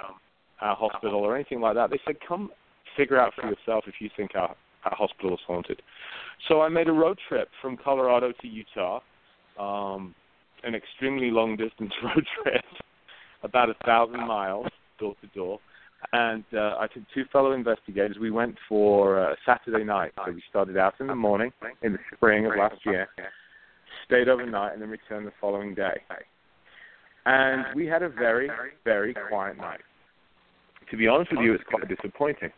[0.62, 1.90] our hospital or anything like that.
[1.90, 2.50] They said, come
[2.96, 5.82] figure out for yourself if you think our, our hospital is haunted.
[6.48, 9.00] So I made a road trip from Colorado to Utah,
[9.58, 10.14] um,
[10.64, 12.64] an extremely long distance road trip,
[13.42, 14.66] about a thousand miles
[14.98, 15.58] door to door.
[16.12, 18.16] And uh, I took two fellow investigators.
[18.20, 20.12] We went for uh, Saturday night.
[20.24, 21.52] So we started out in the morning
[21.82, 23.08] in the spring of last year,
[24.04, 26.00] stayed overnight, and then returned the following day.
[27.24, 28.50] And we had a very,
[28.84, 29.80] very quiet night
[30.92, 32.50] to be honest with you, it's quite disappointing.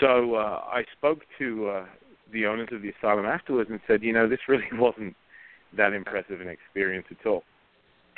[0.00, 1.86] So uh, I spoke to uh,
[2.32, 5.14] the owners of the asylum afterwards and said, you know, this really wasn't
[5.76, 7.42] that impressive an experience at all.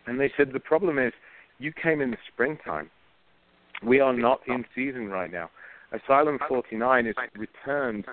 [0.06, 1.12] And they said the problem is
[1.58, 2.90] you came in the springtime.
[3.82, 5.50] We are not in season right now.
[5.90, 8.04] Asylum 49 is returned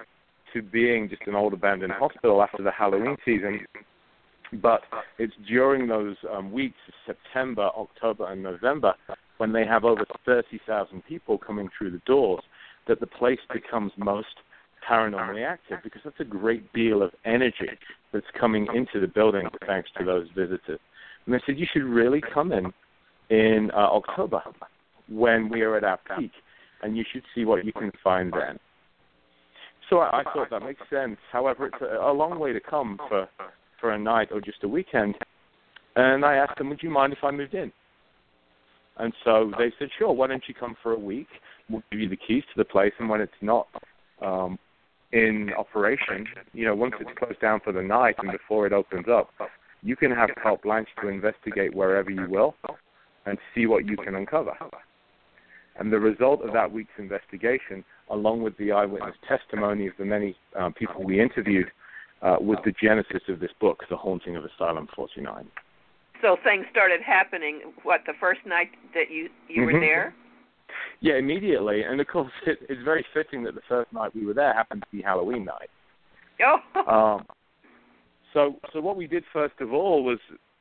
[0.53, 3.65] to being just an old abandoned hospital after the Halloween season,
[4.61, 4.81] but
[5.17, 8.93] it's during those um, weeks of September, October, and November
[9.37, 12.41] when they have over 30,000 people coming through the doors
[12.87, 14.27] that the place becomes most
[14.89, 17.69] paranormally active because that's a great deal of energy
[18.13, 20.79] that's coming into the building thanks to those visitors.
[21.25, 22.71] And they said you should really come in
[23.29, 24.41] in uh, October
[25.09, 26.31] when we are at our peak,
[26.81, 28.59] and you should see what you can find then.
[29.89, 31.17] So I, I thought that makes sense.
[31.31, 33.27] However, it's a, a long way to come for
[33.79, 35.15] for a night or just a weekend.
[35.95, 37.71] And I asked them, would you mind if I moved in?
[38.97, 41.27] And so they said, sure, why don't you come for a week?
[41.69, 43.67] We'll give you the keys to the place, and when it's not
[44.21, 44.57] um,
[45.11, 49.05] in operation, you know, once it's closed down for the night and before it opens
[49.09, 49.29] up,
[49.83, 52.55] you can have carte blanche to investigate wherever you will
[53.25, 54.53] and see what you can uncover.
[55.79, 60.35] And the result of that week's investigation, along with the eyewitness testimony of the many
[60.59, 61.67] uh, people we interviewed,
[62.21, 65.47] uh, was the genesis of this book, The Haunting of Asylum 49.
[66.21, 67.73] So things started happening.
[67.83, 69.81] What the first night that you you were Mhm.
[69.81, 70.13] there?
[70.99, 71.83] Yeah, immediately.
[71.83, 74.81] And of course, it, it's very fitting that the first night we were there happened
[74.81, 75.69] to be Halloween night.
[76.41, 77.25] Oh, Um,
[78.33, 80.19] so, so what we did first of all was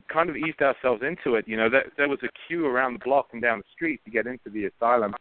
[0.08, 1.48] kind of eased ourselves into it.
[1.48, 4.10] You know, there, there was a queue around the block and down the street to
[4.10, 5.14] get into the asylum,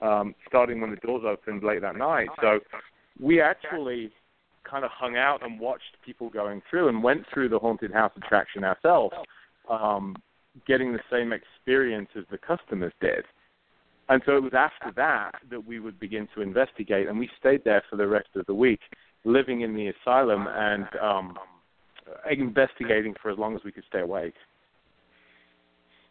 [0.00, 2.28] um, starting when the doors opened late that night.
[2.40, 2.60] So,
[3.18, 4.12] we actually
[4.68, 8.12] kind of hung out and watched people going through and went through the haunted house
[8.16, 9.14] attraction ourselves,
[9.70, 10.16] um,
[10.66, 13.24] getting the same experience as the customers did.
[14.08, 17.64] And so it was after that that we would begin to investigate, and we stayed
[17.64, 18.80] there for the rest of the week,
[19.24, 21.36] living in the asylum and um,
[22.30, 24.34] investigating for as long as we could stay awake.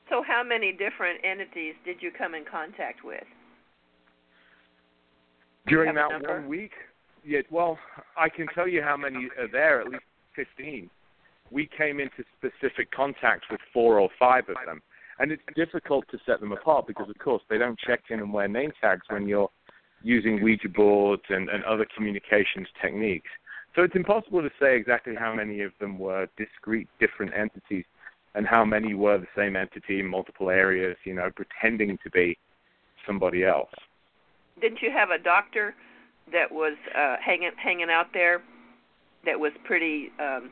[0.10, 3.24] so how many different entities did you come in contact with?
[5.68, 6.74] During that one week,
[7.26, 7.40] yeah.
[7.50, 7.78] Well,
[8.18, 9.82] I can tell you how many are there.
[9.82, 10.04] At least
[10.36, 10.90] fifteen.
[11.52, 14.82] We came into specific contact with four or five of them,
[15.20, 18.34] and it's difficult to set them apart because, of course, they don't check in and
[18.34, 19.50] wear name tags when you're
[20.02, 23.30] using Ouija boards and, and other communications techniques.
[23.76, 27.86] So it's impossible to say exactly how many of them were discrete, different entities,
[28.34, 32.38] and how many were the same entity in multiple areas, you know, pretending to be
[33.06, 33.70] somebody else.
[34.62, 35.76] Didn't you have a doctor
[36.32, 38.42] that was uh hanging hanging out there
[39.26, 40.50] that was pretty um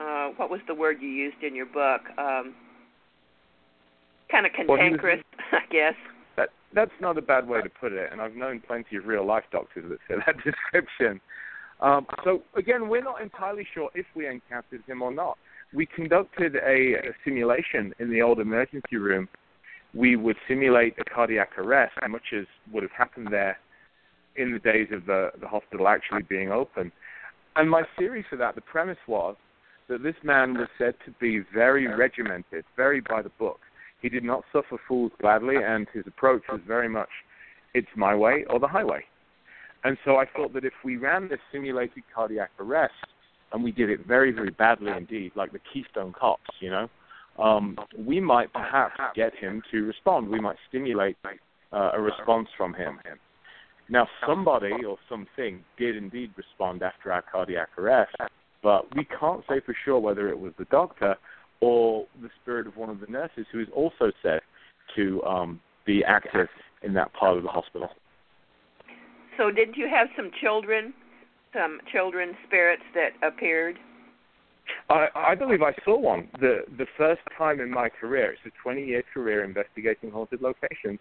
[0.00, 2.02] uh what was the word you used in your book?
[2.18, 2.54] Um
[4.30, 5.22] kind of Well, cantankerous,
[5.52, 5.94] I guess.
[6.36, 9.26] That that's not a bad way to put it, and I've known plenty of real
[9.26, 11.20] life doctors that fit that description.
[11.80, 15.36] Um, so again, we're not entirely sure if we encountered him or not.
[15.72, 19.28] We conducted a, a simulation in the old emergency room.
[19.92, 23.58] We would simulate a cardiac arrest, much as would have happened there
[24.36, 26.90] in the days of the, the hospital actually being open.
[27.56, 29.36] And my theory for that, the premise was
[29.88, 33.60] that this man was said to be very regimented, very by the book.
[34.00, 37.08] He did not suffer fools gladly, and his approach was very much,
[37.74, 39.04] it's my way or the highway.
[39.84, 42.94] And so I thought that if we ran this simulated cardiac arrest,
[43.52, 46.88] and we did it very, very badly indeed, like the Keystone Cops, you know,
[47.38, 50.28] um, we might perhaps get him to respond.
[50.28, 51.16] We might stimulate
[51.72, 52.98] uh, a response from him.
[53.88, 58.16] Now, somebody or something did indeed respond after our cardiac arrest,
[58.62, 61.16] but we can't say for sure whether it was the doctor
[61.60, 64.40] or the spirit of one of the nurses who is also said
[64.96, 66.48] to um, be active
[66.82, 67.88] in that part of the hospital.
[69.36, 70.94] So didn't you have some children,
[71.52, 73.78] some children spirits that appeared?
[74.88, 76.28] I, I believe I saw one.
[76.40, 80.98] The the first time in my career, it's a 20 year career investigating haunted locations,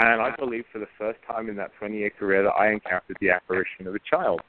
[0.00, 3.18] and I believe for the first time in that 20 year career that I encountered
[3.20, 4.40] the apparition of a child.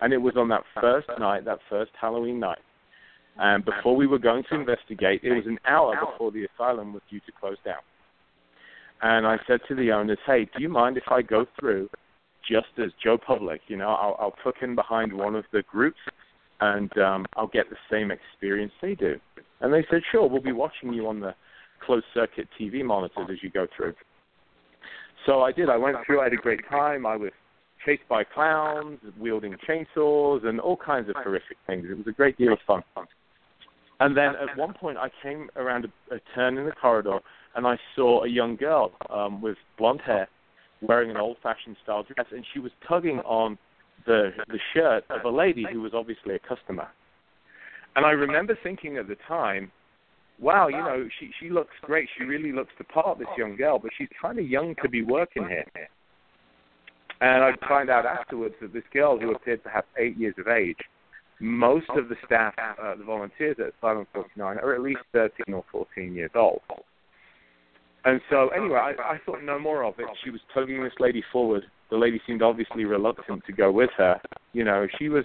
[0.00, 2.58] And it was on that first night, that first Halloween night.
[3.36, 7.02] And before we were going to investigate, it was an hour before the asylum was
[7.10, 7.82] due to close down.
[9.02, 11.90] And I said to the owners, hey, do you mind if I go through
[12.48, 13.62] just as Joe Public?
[13.66, 15.98] You know, I'll, I'll tuck in behind one of the groups
[16.60, 19.18] and um, I'll get the same experience they do.
[19.60, 21.34] And they said, sure, we'll be watching you on the
[21.84, 23.94] closed circuit TV monitors as you go through.
[25.26, 25.68] So I did.
[25.70, 26.20] I went through.
[26.20, 27.06] I had a great time.
[27.06, 27.30] I was
[27.84, 31.86] chased by clowns, wielding chainsaws, and all kinds of horrific things.
[31.90, 32.82] It was a great deal of fun.
[34.00, 37.20] And then at one point, I came around a, a turn in the corridor,
[37.54, 40.28] and I saw a young girl um, with blonde hair,
[40.82, 43.56] wearing an old-fashioned style dress, and she was tugging on
[44.06, 46.88] the the shirt of a lady who was obviously a customer.
[47.96, 49.70] And I remember thinking at the time,
[50.40, 52.08] wow, you know, she she looks great.
[52.18, 55.02] She really looks the part, this young girl, but she's kind of young to be
[55.02, 55.64] working here.
[57.20, 60.48] And I'd find out afterwards that this girl, who appeared to have eight years of
[60.48, 60.76] age,
[61.40, 65.64] most of the staff, uh, the volunteers at Asylum 49, are at least 13 or
[65.70, 66.60] 14 years old.
[68.04, 70.06] And so, anyway, I, I thought no more of it.
[70.22, 71.62] She was tugging this lady forward.
[71.90, 74.20] The lady seemed obviously reluctant to go with her.
[74.52, 75.24] You know, she was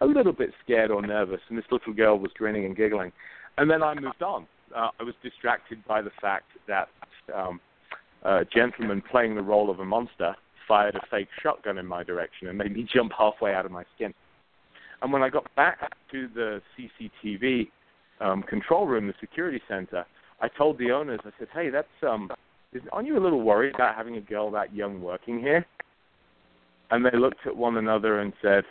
[0.00, 3.12] a little bit scared or nervous, and this little girl was grinning and giggling.
[3.58, 4.46] And then I moved on.
[4.74, 6.88] Uh, I was distracted by the fact that
[7.34, 7.60] um,
[8.22, 10.34] a gentleman playing the role of a monster
[10.68, 13.84] fired a fake shotgun in my direction and made me jump halfway out of my
[13.96, 14.14] skin.
[15.02, 17.68] And when I got back to the CCTV
[18.20, 20.04] um, control room, the security center,
[20.40, 22.30] I told the owners, I said, "Hey, that's um,
[22.92, 25.66] aren't you a little worried about having a girl that young working here?"
[26.90, 28.64] And they looked at one another and said,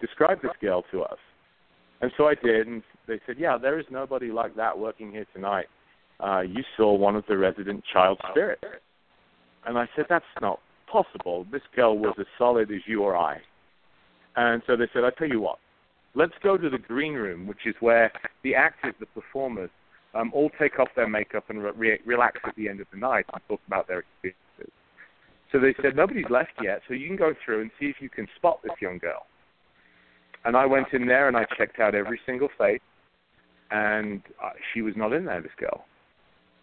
[0.00, 1.18] "Describe this girl to us."
[2.00, 5.26] And so I did, and they said, "Yeah, there is nobody like that working here
[5.34, 5.66] tonight.
[6.20, 8.64] Uh, you saw one of the resident child spirits."
[9.66, 11.44] And I said, "That's not possible.
[11.50, 13.40] This girl was as solid as you or I."
[14.36, 15.58] And so they said, "I tell you what,
[16.14, 19.70] let's go to the green room, which is where the actors, the performers,
[20.14, 23.26] um, all take off their makeup and re- relax at the end of the night
[23.32, 24.72] and talk about their experiences."
[25.50, 28.08] So they said, "Nobody's left yet, so you can go through and see if you
[28.08, 29.26] can spot this young girl."
[30.44, 32.80] And I went in there and I checked out every single face,
[33.70, 35.40] and uh, she was not in there.
[35.42, 35.84] This girl.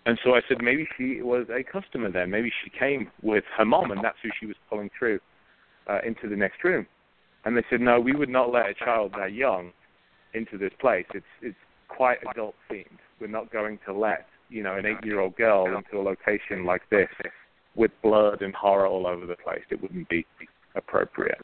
[0.07, 2.27] And so I said, maybe she was a customer there.
[2.27, 5.19] Maybe she came with her mom, and that's who she was pulling through
[5.87, 6.85] uh, into the next room.
[7.43, 9.71] And they said, no, we would not let a child that young
[10.33, 11.05] into this place.
[11.13, 11.57] It's it's
[11.87, 12.99] quite adult themed.
[13.19, 17.09] We're not going to let you know an eight-year-old girl into a location like this
[17.75, 19.63] with blood and horror all over the place.
[19.69, 20.25] It wouldn't be
[20.75, 21.39] appropriate.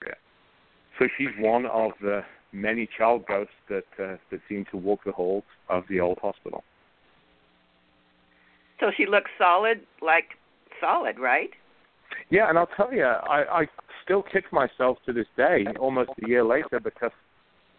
[1.00, 5.12] So she's one of the many child ghosts that uh, that seem to walk the
[5.12, 6.64] halls of the old hospital.
[8.80, 10.26] So she looks solid, like
[10.80, 11.52] solid, right?
[12.30, 13.68] Yeah, and I'll tell you, I, I
[14.04, 17.12] still kick myself to this day, almost a year later, because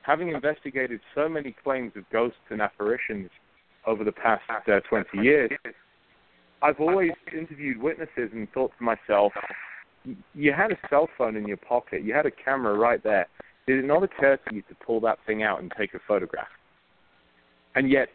[0.02, 3.30] having investigated so many claims of ghosts and apparitions
[3.86, 5.50] over the past uh, 20 years,
[6.62, 9.32] I've always interviewed witnesses and thought to myself,
[10.34, 13.26] you had a cell phone in your pocket, you had a camera right there.
[13.66, 16.48] Did it not occur to you to pull that thing out and take a photograph?
[17.74, 18.08] And yet,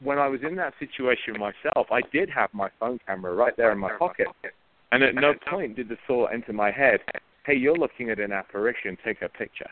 [0.00, 3.72] when I was in that situation myself, I did have my phone camera right there
[3.72, 4.28] in my pocket.
[4.92, 7.00] And at no point did the thought enter my head,
[7.44, 9.68] hey, you're looking at an apparition, take a picture.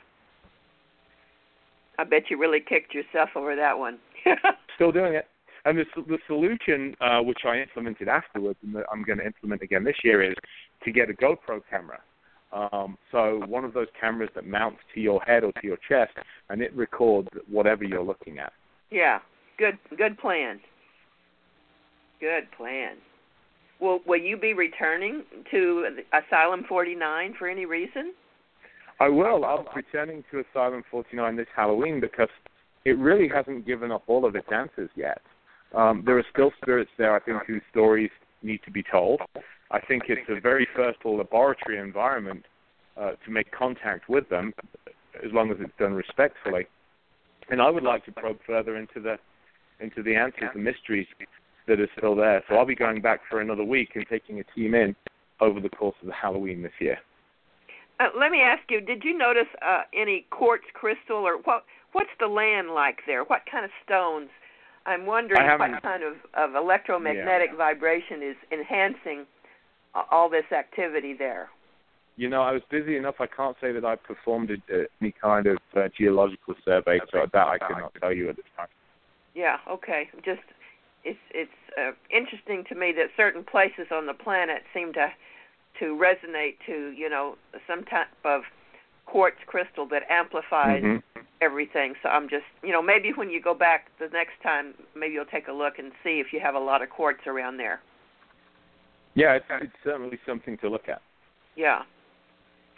[1.98, 3.98] I bet you really kicked yourself over that one.
[4.74, 5.28] Still doing it.
[5.64, 9.62] And the, the solution, uh, which I implemented afterwards, and that I'm going to implement
[9.62, 10.36] again this year, is
[10.85, 12.01] to get a GoPro camera.
[12.53, 16.12] Um, so one of those cameras that mounts to your head or to your chest,
[16.51, 18.53] and it records whatever you're looking at.
[18.91, 19.18] Yeah,
[19.59, 20.61] good, good plan.
[22.20, 22.97] Good plan.
[23.80, 28.14] Will Will you be returning to Asylum 49 for any reason?
[29.01, 29.45] I will.
[29.45, 32.28] I'll be returning to Asylum 49 this Halloween because
[32.85, 35.20] it really hasn't given up all of its answers yet.
[35.74, 38.11] Um, there are still spirits there, I think, whose stories
[38.43, 39.20] need to be told.
[39.70, 42.44] I think it's a very fertile laboratory environment
[42.96, 44.52] uh, to make contact with them,
[45.24, 46.66] as long as it's done respectfully.
[47.50, 49.16] And I would like to probe further into the
[49.80, 51.06] into the answers, the mysteries
[51.66, 52.44] that are still there.
[52.48, 54.94] So I'll be going back for another week and taking a team in
[55.40, 56.98] over the course of the Halloween this year.
[57.98, 61.64] Uh, let me ask you: Did you notice uh, any quartz crystal, or what?
[61.92, 63.24] What's the land like there?
[63.24, 64.30] What kind of stones
[64.86, 67.56] I'm wondering what kind of, of electromagnetic yeah.
[67.56, 69.26] vibration is enhancing
[70.11, 71.49] all this activity there.
[72.16, 73.16] You know, I was busy enough.
[73.18, 77.26] I can't say that I performed a, uh, any kind of uh, geological survey, so
[77.32, 78.68] that I cannot tell you at this time.
[79.34, 79.59] Yeah.
[79.68, 80.09] Okay.
[80.24, 80.42] Just
[81.05, 85.09] it's it's uh, interesting to me that certain places on the planet seem to
[85.80, 87.36] to resonate to you know
[87.66, 88.42] some type of
[89.07, 91.20] quartz crystal that amplifies mm-hmm.
[91.40, 91.95] everything.
[92.03, 95.24] So I'm just, you know, maybe when you go back the next time, maybe you'll
[95.24, 97.80] take a look and see if you have a lot of quartz around there.
[99.14, 101.00] Yeah, it's, it's certainly something to look at.
[101.56, 101.82] Yeah.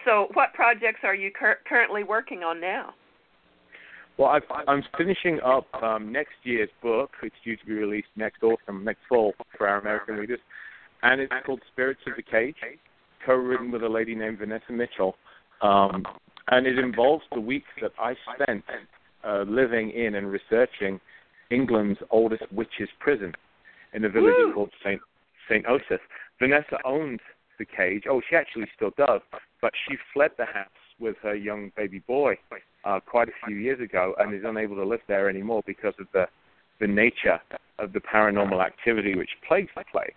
[0.04, 2.94] So, what projects are you cur- currently working on now?
[4.18, 7.10] Well, I've, I'm finishing up um, next year's book.
[7.22, 10.38] It's due to be released next autumn, next fall for our American readers,
[11.02, 12.56] and it's called Spirits of the Cage,
[13.24, 15.16] co-written with a lady named Vanessa Mitchell.
[15.60, 16.04] Um,
[16.48, 18.64] and it involves the weeks that I spent
[19.26, 21.00] uh, living in and researching
[21.50, 23.32] England's oldest witches' prison
[23.92, 24.52] in a village Woo!
[24.54, 25.00] called Saint
[25.48, 25.98] Saint Osyth.
[26.38, 27.20] Vanessa owned
[27.58, 28.04] the cage.
[28.08, 29.20] Oh, she actually still does,
[29.62, 30.68] but she fled the house
[30.98, 32.36] with her young baby boy
[32.84, 36.06] uh, quite a few years ago and is unable to live there anymore because of
[36.12, 36.26] the
[36.78, 37.40] the nature
[37.78, 40.12] of the paranormal activity which plagues the place.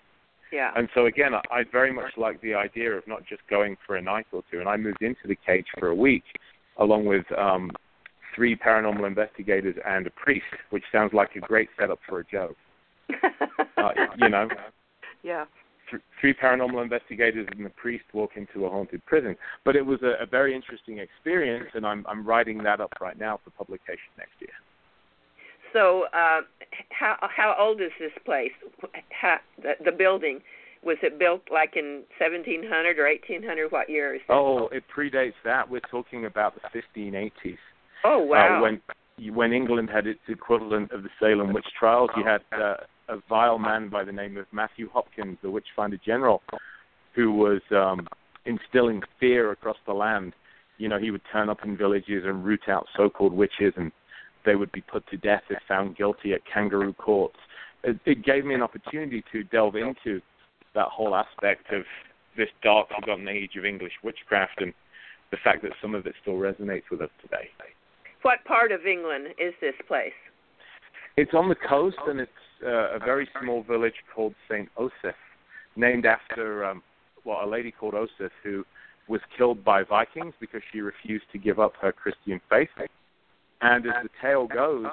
[0.51, 0.71] Yeah.
[0.75, 3.95] And so again, I, I very much like the idea of not just going for
[3.95, 4.59] a night or two.
[4.59, 6.23] And I moved into the cage for a week,
[6.77, 7.71] along with um,
[8.35, 12.57] three paranormal investigators and a priest, which sounds like a great setup for a joke.
[13.77, 14.47] uh, you know.
[15.23, 15.45] Yeah.
[15.89, 19.35] Th- three paranormal investigators and the priest walk into a haunted prison.
[19.65, 23.17] But it was a, a very interesting experience, and I'm I'm writing that up right
[23.17, 24.49] now for publication next year.
[25.73, 26.41] So, uh,
[26.89, 28.51] how how old is this place?
[29.09, 30.41] How, the, the building
[30.83, 33.71] was it built like in 1700 or 1800?
[33.71, 34.21] What year years?
[34.29, 35.69] Oh, it predates that.
[35.69, 37.57] We're talking about the 1580s.
[38.03, 38.57] Oh wow!
[38.57, 38.81] Uh, when
[39.33, 42.75] when England had its equivalent of the Salem witch trials, you had uh,
[43.09, 46.41] a vile man by the name of Matthew Hopkins, the witch finder general,
[47.15, 48.07] who was um,
[48.45, 50.33] instilling fear across the land.
[50.77, 53.91] You know, he would turn up in villages and root out so-called witches and
[54.45, 57.37] they would be put to death if found guilty at kangaroo courts.
[57.83, 60.21] It, it gave me an opportunity to delve into
[60.75, 61.83] that whole aspect of
[62.37, 64.73] this dark, forgotten age of English witchcraft and
[65.31, 67.49] the fact that some of it still resonates with us today.
[68.21, 70.13] What part of England is this place?
[71.17, 72.31] It's on the coast, and it's
[72.65, 74.69] uh, a very small village called St.
[74.77, 75.13] Osyth,
[75.75, 76.83] named after um,
[77.25, 78.65] well, a lady called Osyth who
[79.07, 82.69] was killed by Vikings because she refused to give up her Christian faith.
[83.61, 84.85] And as the tale goes,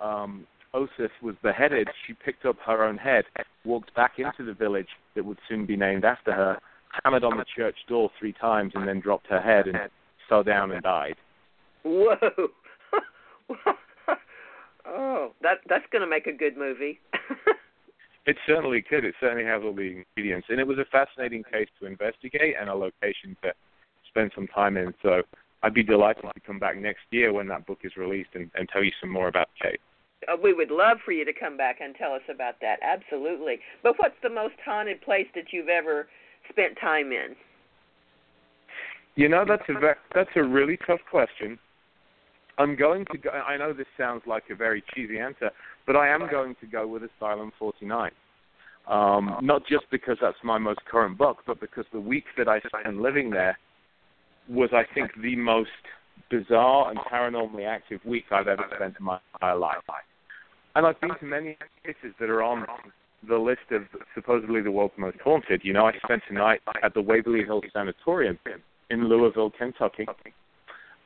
[0.00, 1.88] um, Osyth was beheaded.
[2.06, 3.24] She picked up her own head,
[3.64, 6.58] walked back into the village that would soon be named after her,
[7.04, 9.76] hammered on the church door three times, and then dropped her head and
[10.28, 11.16] fell down and died.
[11.82, 12.48] Whoa!
[14.88, 17.00] oh, that that's going to make a good movie.
[18.26, 19.04] it certainly could.
[19.04, 22.68] It certainly has all the ingredients, and it was a fascinating case to investigate and
[22.68, 23.52] a location to
[24.08, 24.94] spend some time in.
[25.02, 25.22] So
[25.62, 28.68] I'd be delighted to come back next year when that book is released and, and
[28.68, 29.80] tell you some more about Kate.
[30.26, 32.78] Uh, we would love for you to come back and tell us about that.
[32.82, 33.60] Absolutely.
[33.82, 36.08] But what's the most haunted place that you've ever
[36.50, 37.36] spent time in?
[39.14, 41.58] You know, that's a that's a really tough question.
[42.58, 43.30] I'm going to go.
[43.30, 45.50] I know this sounds like a very cheesy answer,
[45.86, 48.10] but I am going to go with Asylum 49.
[48.88, 52.60] Um, not just because that's my most current book, but because the week that I
[52.60, 53.56] spent living there
[54.48, 55.70] was, I think, the most
[56.30, 59.76] bizarre and paranormally active week I've ever spent in my entire life.
[60.74, 62.66] And I've been to many places that are on
[63.28, 63.82] the list of
[64.14, 65.60] supposedly the world's most haunted.
[65.64, 68.38] You know, I spent a night at the Waverly Hills Sanatorium
[68.90, 70.06] in Louisville, Kentucky,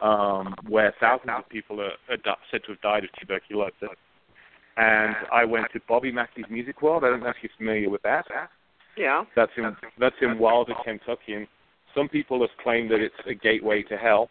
[0.02, 3.96] um, where thousands of people are, are said to have died of tuberculosis.
[4.76, 7.04] And I went to Bobby Mackey's Music World.
[7.04, 8.24] I don't know if you're familiar with that.
[8.96, 9.24] Yeah.
[9.36, 11.46] That's in that's in Wilder, Kentucky, and
[11.94, 14.28] some people have claimed that it's a gateway to hell.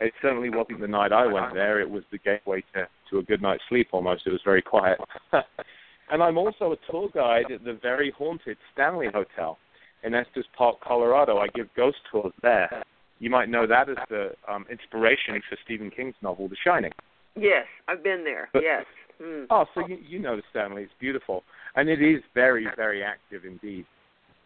[0.00, 1.80] It certainly wasn't the night I went there.
[1.80, 4.26] It was the gateway to to a good night's sleep almost.
[4.26, 4.98] It was very quiet.
[6.10, 9.58] and I'm also a tour guide at the very haunted Stanley Hotel
[10.04, 11.38] in Estes Park, Colorado.
[11.38, 12.82] I give ghost tours there.
[13.18, 16.92] You might know that as the um, inspiration for Stephen King's novel, The Shining.
[17.36, 18.48] Yes, I've been there.
[18.52, 18.84] But- yes.
[19.20, 19.46] Mm.
[19.50, 20.84] Oh, so you, you know the Stanley.
[20.84, 21.42] It's beautiful,
[21.74, 23.84] and it is very, very active indeed.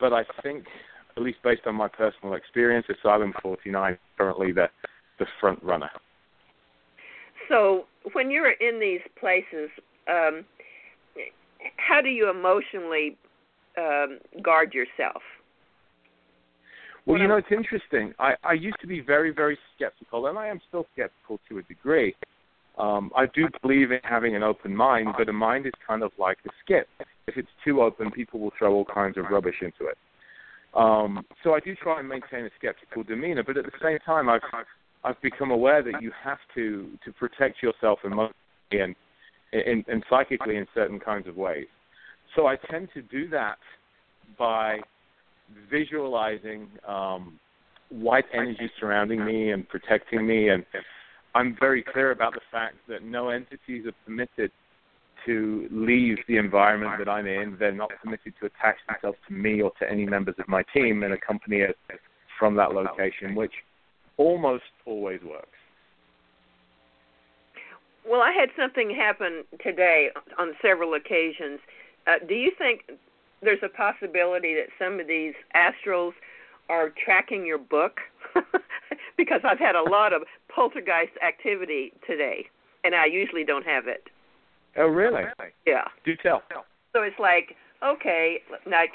[0.00, 0.64] But I think,
[1.14, 4.68] at least based on my personal experience, Asylum 49 is currently the
[5.18, 5.90] the front runner.
[7.50, 9.68] So when you're in these places,
[10.08, 10.44] um,
[11.76, 13.18] how do you emotionally
[13.76, 15.22] um, guard yourself?
[17.07, 18.14] Well, you know, it's interesting.
[18.18, 21.62] I, I used to be very, very skeptical, and I am still skeptical to a
[21.62, 22.14] degree.
[22.78, 26.12] Um, I do believe in having an open mind, but a mind is kind of
[26.18, 26.88] like a skip.
[27.26, 29.98] If it's too open, people will throw all kinds of rubbish into it.
[30.74, 34.28] Um, so I do try and maintain a skeptical demeanor, but at the same time,
[34.28, 34.40] I've
[35.05, 38.34] I've become aware that you have to to protect yourself emotionally
[38.70, 38.94] and,
[39.53, 41.66] and, and psychically in certain kinds of ways.
[42.34, 43.59] So I tend to do that
[44.38, 44.78] by
[45.70, 47.38] visualizing um,
[47.90, 50.64] white energy surrounding me and protecting me, and
[51.34, 54.50] I'm very clear about the fact that no entities are permitted
[55.26, 57.57] to leave the environment that I'm in.
[57.59, 61.03] They're not permitted to attach themselves to me or to any members of my team
[61.03, 61.74] and accompany us
[62.38, 63.53] from that location, which
[64.16, 65.48] almost always works.
[68.09, 71.61] Well, I had something happen today on several occasions.
[72.07, 72.82] Uh, do you think
[73.43, 76.12] there's a possibility that some of these astrals
[76.68, 77.99] are tracking your book?
[79.16, 80.22] because I've had a lot of
[80.55, 82.47] poltergeist activity today,
[82.84, 84.09] and I usually don't have it.
[84.76, 85.22] Oh, really?
[85.66, 85.84] Yeah.
[86.05, 86.43] Do tell.
[86.95, 88.93] So it's like, okay, like,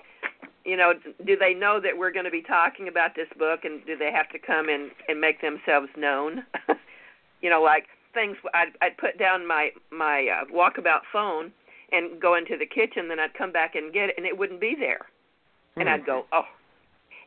[0.66, 0.93] you know,
[1.26, 4.12] do they know that we're going to be talking about this book, and do they
[4.12, 6.43] have to come and and make themselves known?
[7.41, 8.38] you know, like things.
[8.54, 11.52] I'd I'd put down my my uh, walkabout phone
[11.91, 14.61] and go into the kitchen, then I'd come back and get it, and it wouldn't
[14.61, 15.05] be there,
[15.75, 16.45] and I'd go, oh,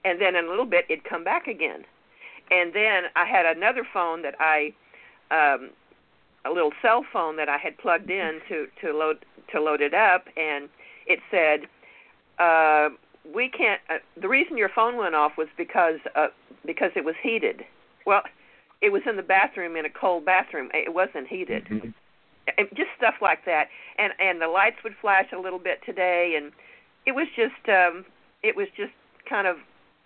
[0.05, 1.85] and then in a little bit it'd come back again,
[2.51, 4.73] and then I had another phone that I.
[5.31, 5.71] um
[6.47, 9.93] a little cell phone that I had plugged in to to load to load it
[9.93, 10.71] up, and
[11.07, 11.69] it said,
[12.39, 12.89] uh,
[13.35, 16.29] "We can't." Uh, the reason your phone went off was because uh,
[16.65, 17.63] because it was heated.
[18.07, 18.23] Well,
[18.81, 20.71] it was in the bathroom in a cold bathroom.
[20.73, 21.67] It wasn't heated.
[21.67, 21.91] Mm-hmm.
[22.59, 26.35] And just stuff like that, and and the lights would flash a little bit today,
[26.37, 26.53] and
[27.07, 28.05] it was just um,
[28.43, 28.93] it was just
[29.29, 29.57] kind of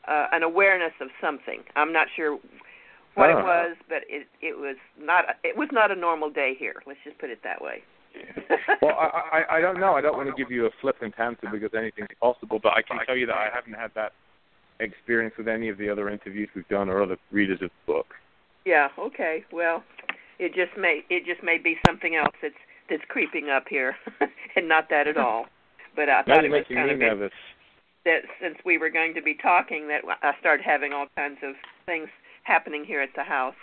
[0.08, 1.62] uh, an awareness of something.
[1.76, 2.38] I'm not sure
[3.14, 3.38] what Ah.
[3.38, 6.82] it was, but it it was not it was not a normal day here.
[6.86, 7.82] Let's just put it that way.
[8.82, 9.94] Well, I, I I don't know.
[9.94, 12.98] I don't want to give you a flippant answer because anything's possible, but I can
[13.06, 14.12] tell you that I haven't had that
[14.80, 18.06] experience with any of the other interviews we've done or other readers of the book.
[18.64, 18.88] yeah.
[18.98, 19.44] Okay.
[19.52, 19.82] Well,
[20.38, 22.54] it just may it just may be something else that's
[22.90, 23.96] that's creeping up here,
[24.56, 25.46] and not that at all.
[25.96, 27.32] But I Now thought it was kind of nervous.
[28.04, 31.54] that since we were going to be talking, that I started having all kinds of
[31.86, 32.08] things
[32.42, 33.54] happening here at the house.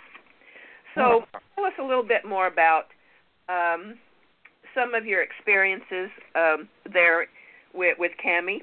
[0.94, 2.86] So tell us a little bit more about
[3.48, 3.94] um,
[4.74, 7.26] some of your experiences um, there
[7.74, 8.58] with, with Cami.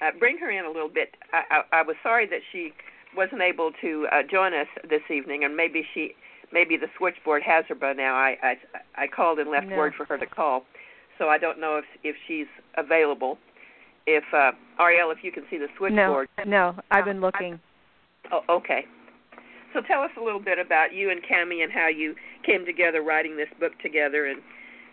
[0.00, 1.16] Uh, bring her in a little bit.
[1.32, 2.72] I, I, I was sorry that she
[3.16, 6.14] wasn't able to uh, join us this evening, and maybe she,
[6.52, 8.14] maybe the switchboard has her by now.
[8.14, 8.56] I I,
[8.96, 9.76] I called and left No.
[9.76, 10.64] word for her to call,
[11.18, 12.46] so I don't know if if she's
[12.76, 13.38] available.
[14.06, 16.28] If uh, Ariel, if you can see the No, switchboard.
[16.46, 17.60] no, I've been looking.
[18.32, 18.84] Oh, okay.
[19.72, 23.00] So tell us a little bit about you and Cami and how you came together
[23.02, 24.40] writing this book together, and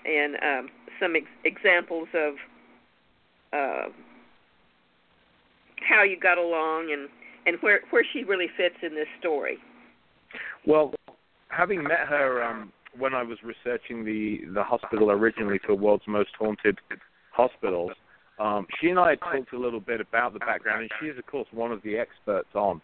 [0.06, 2.34] and um, some ex- examples of
[3.52, 3.90] uh,
[5.88, 7.10] how you got along and
[7.46, 9.58] and where where she really fits in this story.
[10.66, 10.94] Well,
[11.50, 16.32] having met her um, when I was researching the the hospital originally for World's Most
[16.40, 16.80] Haunted
[17.32, 17.92] Hospitals,
[18.40, 21.18] um, she and I had talked a little bit about the background, and she is,
[21.18, 22.82] of course, one of the experts on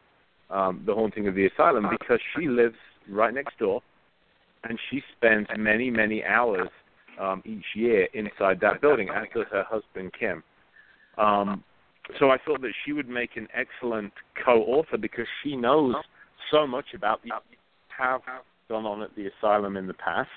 [0.49, 2.75] um, the haunting of the asylum because she lives
[3.09, 3.81] right next door,
[4.63, 6.69] and she spends many many hours
[7.19, 10.43] um, each year inside that building, as does her husband Kim.
[11.17, 11.63] Um,
[12.19, 14.13] so I thought that she would make an excellent
[14.43, 15.95] co-author because she knows
[16.51, 17.31] so much about the
[17.97, 18.21] have
[18.69, 20.29] gone on at the asylum in the past.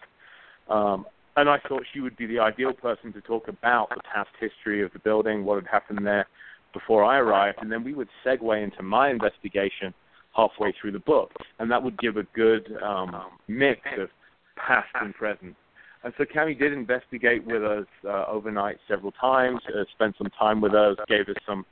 [0.69, 1.07] Um,
[1.37, 4.83] and I thought she would be the ideal person to talk about the past history
[4.83, 6.27] of the building, what had happened there
[6.73, 9.95] before I arrived, and then we would segue into my investigation
[10.37, 13.17] halfway through the book, and that would give a good um,
[13.47, 14.09] mix of
[14.57, 15.57] past and present.
[16.05, 20.61] And so Cami did investigate with us uh, overnight several times, uh, spent some time
[20.61, 21.65] with us, gave us some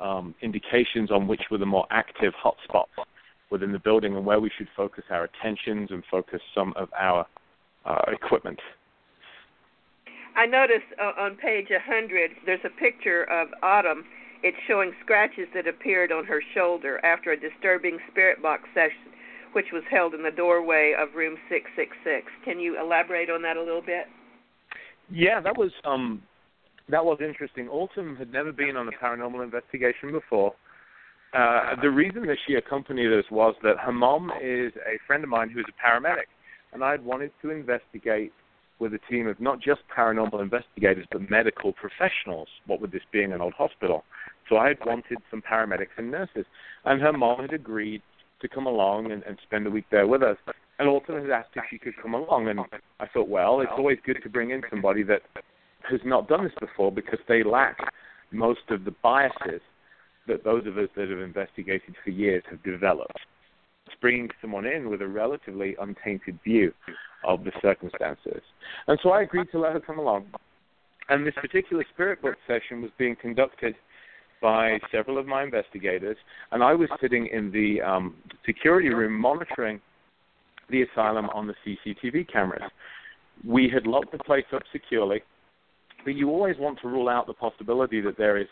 [0.00, 2.86] um, indications on which were the more active hotspots
[3.50, 7.26] within the building and where we should focus our attentions and focus some of our
[7.84, 8.58] uh, equipment.
[10.36, 14.04] I noticed uh, on page 100 there's a picture of Autumn.
[14.42, 19.10] It's showing scratches that appeared on her shoulder after a disturbing spirit box session,
[19.52, 22.30] which was held in the doorway of room 666.
[22.44, 24.06] Can you elaborate on that a little bit?
[25.10, 26.22] Yeah, that was um,
[26.88, 27.68] that was interesting.
[27.68, 30.54] Autumn had never been on a paranormal investigation before.
[31.34, 35.30] Uh, the reason that she accompanied us was that her mom is a friend of
[35.30, 36.28] mine who is a paramedic,
[36.72, 38.32] and I had wanted to investigate
[38.78, 42.48] with a team of not just paranormal investigators but medical professionals.
[42.66, 44.04] What with this being an old hospital,
[44.48, 46.46] so I had wanted some paramedics and nurses,
[46.84, 48.02] and her mom had agreed
[48.40, 50.36] to come along and, and spend a week there with us.
[50.78, 52.60] And Autumn had asked if she could come along, and
[53.00, 55.22] I thought, well, it's always good to bring in somebody that
[55.90, 57.76] has not done this before because they lack
[58.30, 59.60] most of the biases
[60.28, 63.18] that those of us that have investigated for years have developed.
[63.86, 66.72] It's bringing someone in with a relatively untainted view
[67.24, 68.42] of the circumstances.
[68.86, 70.26] And so I agreed to let her come along.
[71.08, 73.74] And this particular spirit box session was being conducted
[74.40, 76.16] by several of my investigators,
[76.52, 78.14] and I was sitting in the um,
[78.46, 79.80] security room monitoring
[80.70, 82.62] the asylum on the CCTV cameras.
[83.44, 85.22] We had locked the place up securely,
[86.04, 88.46] but you always want to rule out the possibility that there is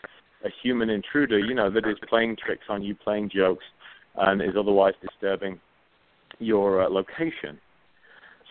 [0.45, 3.65] a human intruder, you know, that is playing tricks on you, playing jokes,
[4.15, 5.59] and is otherwise disturbing
[6.39, 7.59] your uh, location.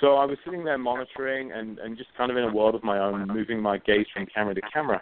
[0.01, 2.84] So I was sitting there monitoring and, and just kind of in a world of
[2.84, 5.01] my own, moving my gaze from camera to camera,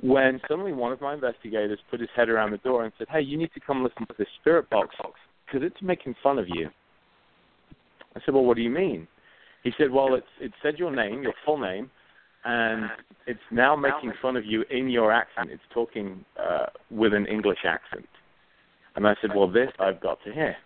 [0.00, 3.20] when suddenly one of my investigators put his head around the door and said, Hey,
[3.20, 4.96] you need to come listen to this spirit box
[5.46, 6.70] because it's making fun of you.
[8.16, 9.06] I said, Well, what do you mean?
[9.64, 11.90] He said, Well, it's, it said your name, your full name,
[12.44, 12.90] and
[13.26, 15.50] it's now making fun of you in your accent.
[15.50, 18.08] It's talking uh, with an English accent.
[18.96, 20.56] And I said, well, this I've got to hear.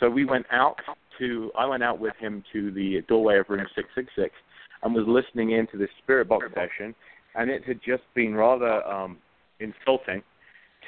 [0.00, 0.76] So we went out
[1.18, 4.34] to, I went out with him to the doorway of room 666
[4.82, 6.94] and was listening into this spirit box session,
[7.34, 9.18] and it had just been rather um,
[9.60, 10.22] insulting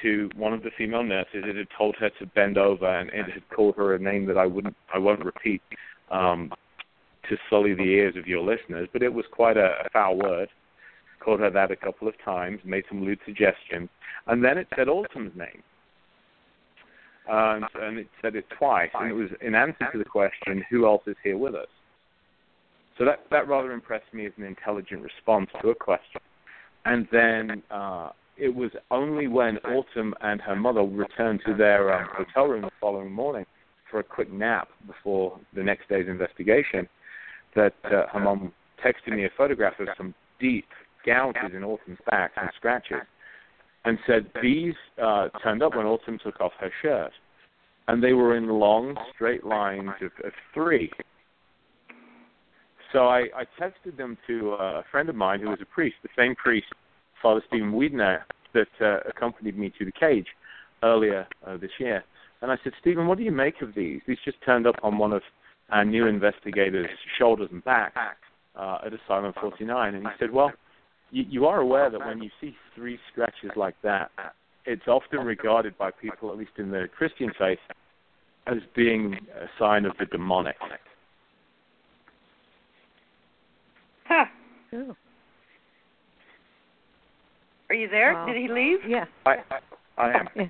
[0.01, 1.43] to one of the female nurses.
[1.45, 4.37] It had told her to bend over, and it had called her a name that
[4.37, 5.61] I wouldn't, I won't repeat.
[6.11, 6.51] Um,
[7.29, 10.49] to sully the ears of your listeners, but it was quite a, a foul word.
[11.19, 13.89] Called her that a couple of times, made some lewd suggestions,
[14.27, 15.63] and then it said Autumn's name.
[17.27, 20.85] and, and it said it twice, and it was in answer to the question, "Who
[20.85, 21.67] else is here with us?"
[22.97, 26.21] So that that rather impressed me as an intelligent response to a question.
[26.85, 32.07] And then uh, it was only when Autumn and her mother returned to their um,
[32.15, 33.45] hotel room the following morning
[33.89, 36.87] for a quick nap before the next day's investigation
[37.55, 38.51] that uh, her mom
[38.83, 40.65] texted me a photograph of some deep
[41.05, 43.01] gouges in Autumn's back and scratches,
[43.85, 47.11] and said these uh, turned up when Autumn took off her shirt,
[47.87, 50.91] and they were in long straight lines of, of three.
[52.91, 56.09] So I, I texted them to a friend of mine who was a priest, the
[56.17, 56.67] same priest,
[57.21, 58.21] Father Stephen Wiedner,
[58.53, 60.27] that uh, accompanied me to the cage
[60.81, 62.03] earlier uh, this year.
[62.41, 64.01] And I said, Stephen, what do you make of these?
[64.07, 65.21] These just turned up on one of
[65.69, 67.93] and new investigators' shoulders and back
[68.55, 69.95] uh, at Asylum 49.
[69.95, 70.51] And he said, well,
[71.11, 74.11] you, you are aware that when you see three scratches like that,
[74.65, 77.59] it's often regarded by people, at least in the Christian faith,
[78.47, 80.55] as being a sign of the demonic.
[84.07, 84.25] Huh.
[87.69, 88.25] Are you there?
[88.27, 88.79] Did he leave?
[88.87, 89.05] Yeah.
[89.25, 89.59] I, I,
[89.97, 90.27] I am.
[90.35, 90.45] Yeah.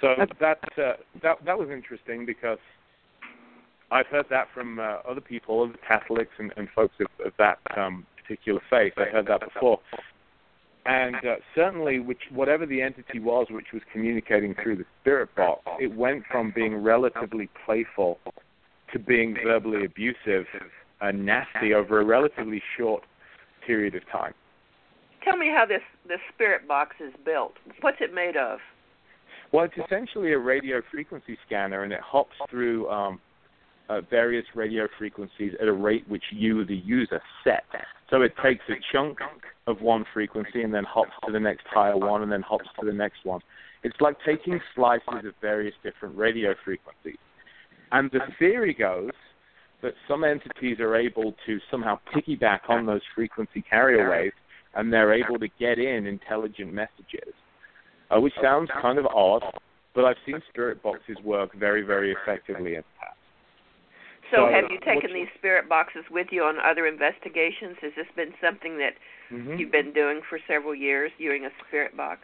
[0.00, 0.92] So that uh,
[1.22, 2.58] that that was interesting because
[3.90, 7.58] I've heard that from uh, other people, other Catholics and, and folks of, of that
[7.76, 8.94] um, particular faith.
[8.96, 9.80] I heard that before,
[10.86, 15.62] and uh, certainly, which whatever the entity was, which was communicating through the spirit box,
[15.78, 18.18] it went from being relatively playful
[18.92, 20.46] to being verbally abusive
[21.00, 23.02] and nasty over a relatively short
[23.66, 24.34] period of time.
[25.24, 27.52] Tell me how this this spirit box is built.
[27.82, 28.58] What's it made of?
[29.52, 33.20] Well, it's essentially a radio frequency scanner, and it hops through um,
[33.88, 37.64] uh, various radio frequencies at a rate which you, the user, set.
[38.10, 39.18] So it takes a chunk
[39.66, 42.86] of one frequency and then hops to the next higher one and then hops to
[42.86, 43.40] the next one.
[43.82, 47.18] It's like taking slices of various different radio frequencies.
[47.92, 49.10] And the theory goes
[49.82, 54.34] that some entities are able to somehow piggyback on those frequency carrier waves
[54.74, 57.34] and they're able to get in intelligent messages,
[58.10, 59.42] uh, which sounds kind of odd,
[59.94, 63.16] but I've seen spirit boxes work very, very effectively in the past.
[64.30, 67.76] So, so have you taken these spirit boxes with you on other investigations?
[67.82, 68.94] Has this been something that
[69.32, 69.58] mm-hmm.
[69.58, 72.20] you've been doing for several years, using a spirit box?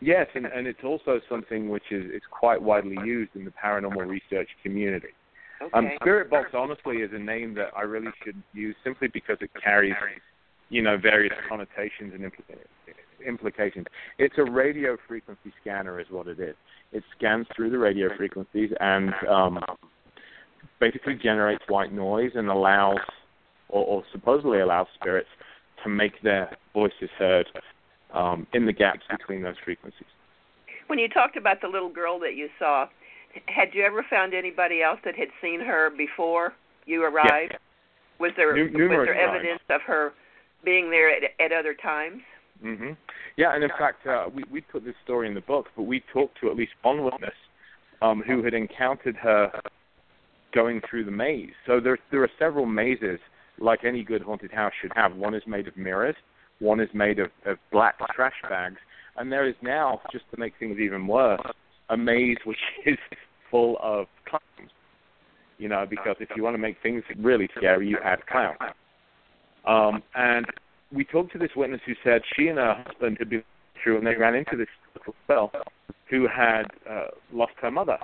[0.00, 4.06] Yes, and, and it's also something which is, is quite widely used in the paranormal
[4.06, 5.14] research community.
[5.62, 5.70] Okay.
[5.72, 9.50] Um, spirit box, honestly, is a name that I really should use simply because it
[9.62, 9.94] carries,
[10.68, 12.58] you know, various connotations and impl-
[13.26, 13.86] implications.
[14.18, 16.54] It's a radio frequency scanner, is what it is.
[16.92, 19.58] It scans through the radio frequencies and um,
[20.80, 22.98] basically generates white noise and allows,
[23.68, 25.28] or, or supposedly allows spirits
[25.82, 27.46] to make their voices heard
[28.12, 30.06] um, in the gaps between those frequencies.
[30.86, 32.86] When you talked about the little girl that you saw,
[33.46, 36.52] had you ever found anybody else that had seen her before
[36.86, 37.52] you arrived?
[37.52, 37.60] Yes.
[38.20, 39.80] Was there N- was there evidence times.
[39.80, 40.12] of her
[40.64, 42.22] being there at, at other times?
[42.60, 42.92] Hmm
[43.36, 46.02] Yeah, and in fact, uh, we we put this story in the book, but we
[46.12, 47.34] talked to at least one witness
[48.02, 49.50] um, who had encountered her
[50.54, 51.52] going through the maze.
[51.66, 53.18] So there there are several mazes
[53.58, 55.14] like any good haunted house should have.
[55.14, 56.16] One is made of mirrors,
[56.58, 58.78] one is made of, of black trash bags,
[59.16, 61.40] and there is now, just to make things even worse,
[61.90, 62.98] a maze which is
[63.50, 64.70] full of clowns.
[65.58, 68.58] You know, because if you want to make things really scary, you add clowns.
[69.66, 70.46] Um, and
[70.94, 73.42] we talked to this witness who said she and her husband had been
[73.82, 75.52] through and they ran into this little girl
[76.08, 77.98] who had uh, lost her mother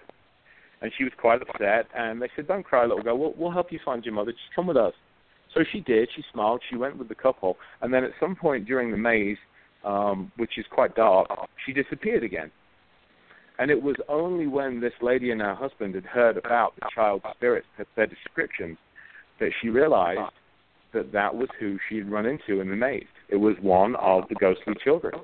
[0.82, 1.86] and she was quite upset.
[1.96, 3.18] And they said, "Don't cry, little girl.
[3.18, 4.32] We'll, we'll help you find your mother.
[4.32, 4.94] Just come with us."
[5.54, 6.08] So she did.
[6.14, 6.62] She smiled.
[6.68, 9.38] She went with the couple, and then at some point during the maze,
[9.84, 11.28] um, which is quite dark,
[11.66, 12.50] she disappeared again.
[13.58, 17.24] And it was only when this lady and her husband had heard about the child's
[17.36, 18.78] spirits, their descriptions,
[19.38, 20.32] that she realized
[20.92, 23.04] that that was who she had run into in the maze.
[23.28, 25.14] It was one of the ghostly children.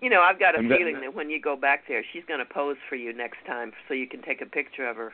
[0.00, 2.22] You know, I've got a and feeling that, that when you go back there, she's
[2.26, 5.12] going to pose for you next time, so you can take a picture of her.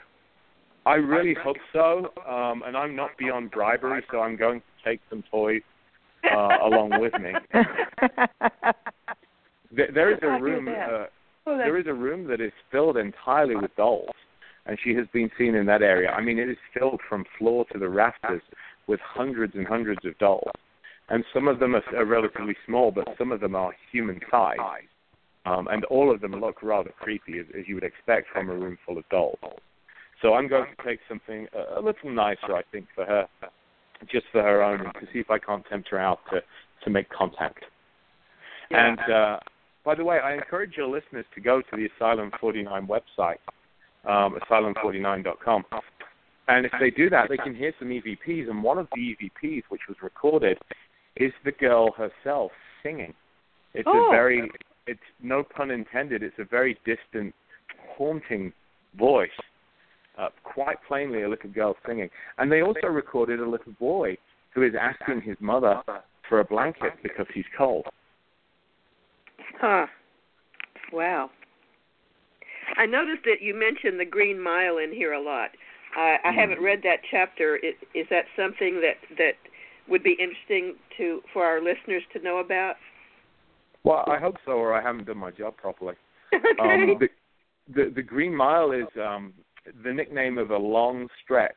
[0.84, 5.00] I really hope so, um, and I'm not beyond bribery, so I'm going to take
[5.10, 5.62] some toys
[6.32, 7.32] uh, along with me.
[9.72, 10.68] there, there is a room.
[10.68, 11.06] Uh,
[11.44, 14.14] there is a room that is filled entirely with dolls,
[14.66, 16.10] and she has been seen in that area.
[16.10, 18.42] I mean, it is filled from floor to the rafters
[18.86, 20.50] with hundreds and hundreds of dolls
[21.08, 24.58] and some of them are, are relatively small, but some of them are human size,
[25.44, 28.54] um, and all of them look rather creepy, as, as you would expect from a
[28.54, 29.38] room full of dolls.
[30.20, 33.28] So I'm going to take something a, a little nicer, I think, for her,
[34.10, 36.40] just for her own, to see if I can't tempt her out to
[36.84, 37.64] to make contact.
[38.70, 38.86] Yeah.
[38.86, 39.38] And uh,
[39.84, 43.38] by the way, I encourage your listeners to go to the Asylum 49 website,
[44.04, 45.64] um, asylum49.com.
[46.48, 48.48] And if they do that, they can hear some EVPs.
[48.48, 50.58] And one of the EVPs, which was recorded,
[51.16, 53.14] is the girl herself singing.
[53.74, 54.08] It's oh.
[54.08, 54.50] a very,
[54.86, 56.22] it's no pun intended.
[56.22, 57.34] It's a very distant,
[57.96, 58.52] haunting
[58.98, 59.30] voice.
[60.18, 64.16] Uh, quite plainly, a little girl singing, and they also recorded a little boy
[64.54, 65.82] who is asking his mother
[66.26, 67.84] for a blanket because he's cold.
[69.60, 69.86] Huh.
[70.90, 71.30] Wow.
[72.78, 75.50] I noticed that you mentioned the Green Mile in here a lot.
[75.96, 76.34] I, I mm.
[76.34, 77.56] haven't read that chapter.
[77.56, 79.34] Is, is that something that that
[79.88, 82.74] would be interesting to for our listeners to know about?
[83.84, 85.94] Well, I hope so, or I haven't done my job properly.
[86.34, 86.48] okay.
[86.60, 87.08] Um, the,
[87.72, 89.32] the, the Green Mile is um,
[89.84, 91.54] the nickname of a long stretch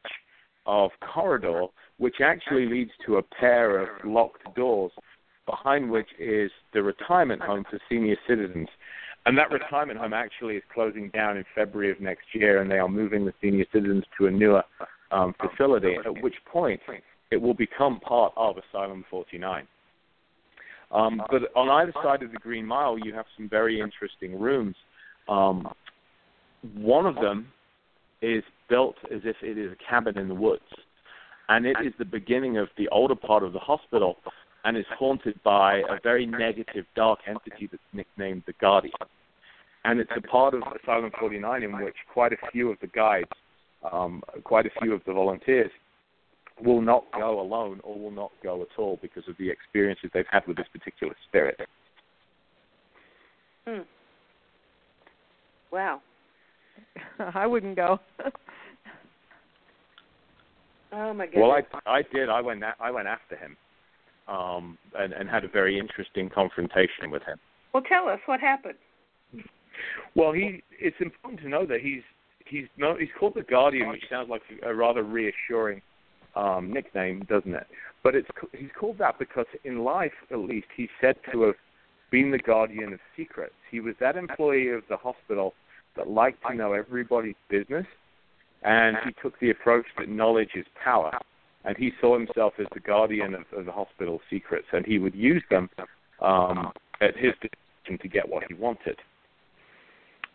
[0.66, 1.66] of corridor,
[1.98, 4.92] which actually leads to a pair of locked doors,
[5.48, 8.68] behind which is the retirement home for senior citizens.
[9.26, 12.80] And that retirement home actually is closing down in February of next year, and they
[12.80, 14.64] are moving the senior citizens to a newer
[15.12, 15.96] um, facility.
[16.04, 16.80] At which point,
[17.32, 19.68] it will become part of Asylum 49.
[20.92, 24.76] Um, but on either side of the Green Mile, you have some very interesting rooms.
[25.28, 25.68] Um,
[26.74, 27.48] one of them
[28.22, 30.64] is built as if it is a cabin in the woods,
[31.48, 34.18] and it is the beginning of the older part of the hospital,
[34.66, 38.94] and is haunted by a very negative, dark entity that's nicknamed the Guardian.
[39.86, 43.30] And it's a part of Asylum 49 in which quite a few of the guides,
[43.92, 45.72] um, quite a few of the volunteers,
[46.62, 50.26] will not go alone or will not go at all because of the experiences they've
[50.30, 51.60] had with this particular spirit.
[53.66, 53.82] Hmm.
[55.72, 56.02] Wow.
[57.34, 58.00] I wouldn't go.
[60.92, 61.42] oh my goodness.
[61.42, 62.30] Well, I I did.
[62.30, 63.56] I went I went after him,
[64.30, 67.40] um, and and had a very interesting confrontation with him.
[67.74, 68.78] Well, tell us what happened.
[70.16, 72.04] Well, he it's important to know that he's
[72.46, 75.82] he's no he's called the Guardian, which sounds like a rather reassuring
[76.36, 77.68] um, nickname, doesn't it?
[78.04, 78.28] But it's
[78.58, 81.56] he's called that because in life, at least, he's said to have
[82.12, 83.54] been the guardian of secrets.
[83.70, 85.54] He was that employee of the hospital
[85.96, 87.86] that liked to know everybody's business,
[88.64, 91.12] and he took the approach that knowledge is power.
[91.66, 95.16] And he saw himself as the guardian of, of the hospital secrets, and he would
[95.16, 95.70] use them
[96.22, 98.98] um, at his discretion to get what he wanted.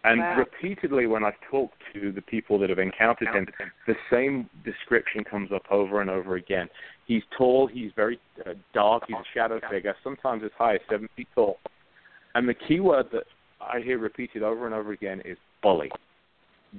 [0.04, 0.36] And wow.
[0.36, 3.46] repeatedly, when I've talked to the people that have encountered him,
[3.86, 6.68] the same description comes up over and over again.
[7.06, 11.08] He's tall, he's very uh, dark, he's a shadow figure, sometimes as high as seven
[11.16, 11.56] feet tall.
[12.34, 13.24] And the key word that
[13.62, 15.90] I hear repeated over and over again is bully.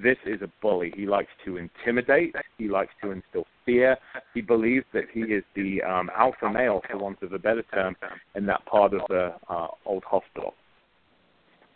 [0.02, 0.92] This is a bully.
[0.94, 2.34] He likes to intimidate.
[2.58, 3.96] He likes to instill fear.
[4.34, 7.96] He believes that he is the um, alpha male, for want of a better term,
[8.34, 10.54] in that part of the uh, old hospital.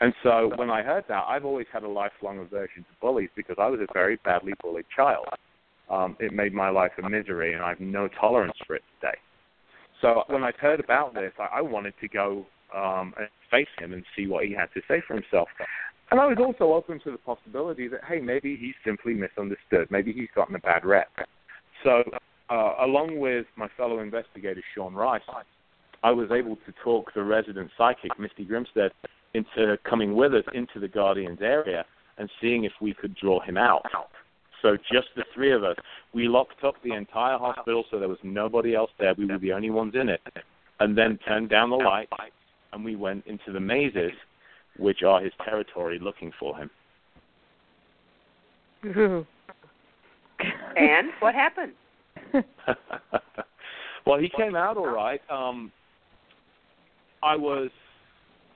[0.02, 3.56] And so when I heard that, I've always had a lifelong aversion to bullies because
[3.58, 5.26] I was a very badly bullied child.
[5.90, 9.16] Um, it made my life a misery, and I have no tolerance for it today.
[10.00, 13.92] So when I heard about this, I, I wanted to go um, and face him
[13.92, 15.48] and see what he had to say for himself.
[16.10, 19.88] And I was also open to the possibility that, hey, maybe he's simply misunderstood.
[19.90, 21.08] Maybe he's gotten a bad rep.
[21.84, 22.02] So,
[22.50, 25.22] uh, along with my fellow investigator, Sean Rice,
[26.02, 28.90] I was able to talk the resident psychic, Misty Grimstead,
[29.34, 31.84] into coming with us into the Guardian's area
[32.18, 33.82] and seeing if we could draw him out.
[34.62, 35.76] So just the three of us.
[36.12, 39.14] We locked up the entire hospital so there was nobody else there.
[39.16, 40.20] We were the only ones in it.
[40.80, 42.12] And then turned down the lights
[42.72, 44.12] and we went into the mazes,
[44.80, 46.70] which are his territory, looking for him.
[50.76, 51.72] and what happened?
[54.06, 55.20] well, he came out all right.
[55.30, 55.70] Um,
[57.22, 57.70] I was,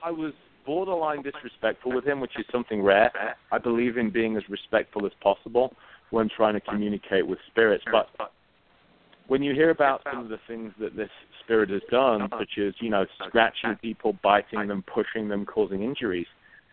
[0.03, 0.33] I was
[0.65, 3.11] borderline disrespectful with him, which is something rare.
[3.51, 5.73] I believe in being as respectful as possible
[6.09, 7.83] when trying to communicate with spirits.
[7.91, 8.09] But
[9.27, 11.09] when you hear about some of the things that this
[11.43, 16.27] spirit has done, such as you know scratching people, biting them, pushing them, causing injuries,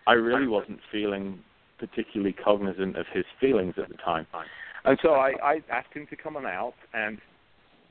[0.07, 1.39] I really wasn't feeling
[1.79, 4.27] particularly cognizant of his feelings at the time.
[4.85, 7.19] And so I, I asked him to come on out, and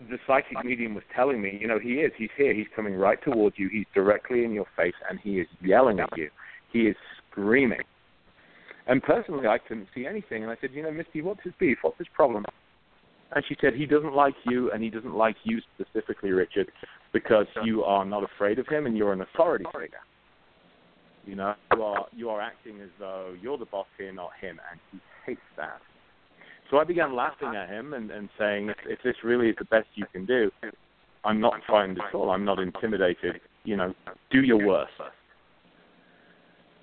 [0.09, 3.22] the psychic medium was telling me, you know, he is, he's here, he's coming right
[3.24, 6.30] towards you, he's directly in your face, and he is yelling at you,
[6.72, 6.95] he is
[7.30, 7.82] screaming.
[8.88, 11.78] And personally, I couldn't see anything, and I said, you know, Misty, what's his beef?
[11.82, 12.45] What's his problem?
[13.34, 16.70] And she said, he doesn't like you, and he doesn't like you specifically, Richard,
[17.14, 20.00] because you are not afraid of him, and you're an authority figure.
[21.26, 24.60] You know, you are you are acting as though you're the boss here, not him,
[24.72, 25.80] and he hates that.
[26.72, 29.66] So I began laughing at him and, and saying, if, if this really is the
[29.66, 30.50] best you can do,
[31.26, 32.32] I'm not frightened at all.
[32.32, 33.42] I'm not intimidated.
[33.66, 33.94] You know,
[34.32, 34.94] do your worst.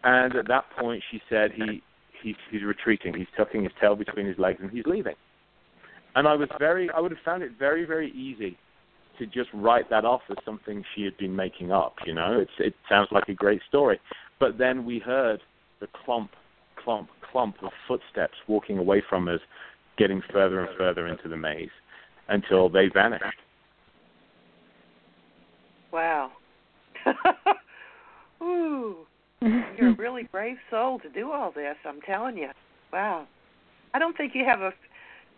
[0.05, 1.83] And at that point, she said, he,
[2.23, 3.15] he's, he's retreating.
[3.15, 5.15] He's tucking his tail between his legs and he's leaving.
[6.19, 8.59] And I was very, I would have found it very, very easy
[9.21, 11.95] to just write that off as something she had been making up.
[12.05, 14.01] You know, it's, it sounds like a great story.
[14.41, 15.41] But then we heard
[15.79, 16.33] the clump,
[16.83, 19.39] clump, clump of footsteps walking away from us,
[19.97, 21.71] getting further and further into the maze
[22.29, 23.23] until they vanished.
[25.93, 26.33] Wow.
[28.43, 28.97] Ooh.
[29.41, 32.49] You're a really brave soul to do all this, I'm telling you.
[32.93, 33.29] Wow.
[33.95, 34.73] I don't think you have a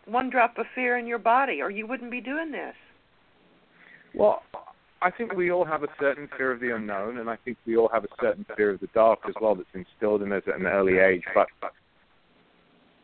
[0.06, 2.74] one drop of fear in your body or you wouldn't be doing this.
[4.14, 4.42] Well,
[5.02, 7.76] I think we all have a certain fear of the unknown, and I think we
[7.76, 10.60] all have a certain fear of the dark as well that's instilled in us at
[10.60, 11.22] an early age.
[11.34, 11.46] But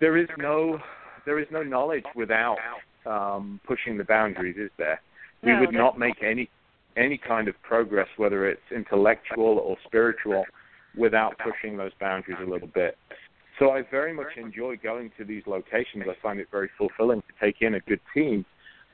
[0.00, 0.78] there is no
[1.24, 2.58] there is no knowledge without
[3.06, 5.00] um, pushing the boundaries, is there?
[5.42, 6.50] We No, would not make any
[6.96, 10.44] any kind of progress, whether it's intellectual or spiritual,
[10.96, 12.96] without pushing those boundaries a little bit.
[13.58, 16.04] So I very much enjoy going to these locations.
[16.08, 18.44] I find it very fulfilling to take in a good team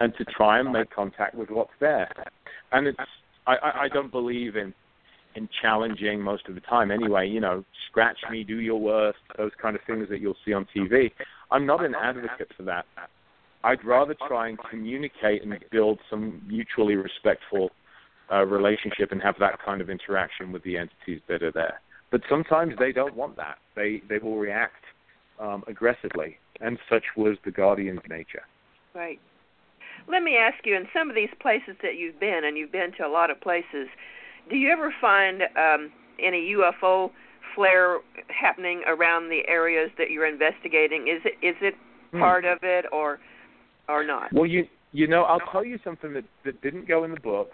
[0.01, 2.11] and to try and make contact with what's there.
[2.71, 2.99] And it's
[3.47, 4.73] I, I, I don't believe in
[5.35, 9.51] in challenging most of the time anyway, you know, scratch me, do your worst, those
[9.61, 11.11] kind of things that you'll see on TV.
[11.51, 12.85] I'm not an advocate for that.
[13.65, 17.71] I'd rather try and communicate and build some mutually respectful
[18.31, 21.81] uh, relationship and have that kind of interaction with the entities that are there.
[22.13, 23.57] But sometimes they don't want that.
[23.75, 24.85] They they will react
[25.41, 28.43] um, aggressively, and such was the guardian's nature.
[28.95, 29.19] Right.
[30.09, 32.93] Let me ask you in some of these places that you've been and you've been
[32.99, 33.89] to a lot of places,
[34.51, 35.91] do you ever find um
[36.23, 37.11] any UFO
[37.55, 41.09] flare happening around the areas that you're investigating?
[41.09, 41.75] Is it is it
[42.13, 42.21] Hmm.
[42.21, 43.21] part of it or
[43.89, 44.33] or not?
[44.35, 47.53] Well, you you know, I'll tell you something that that didn't go in the book,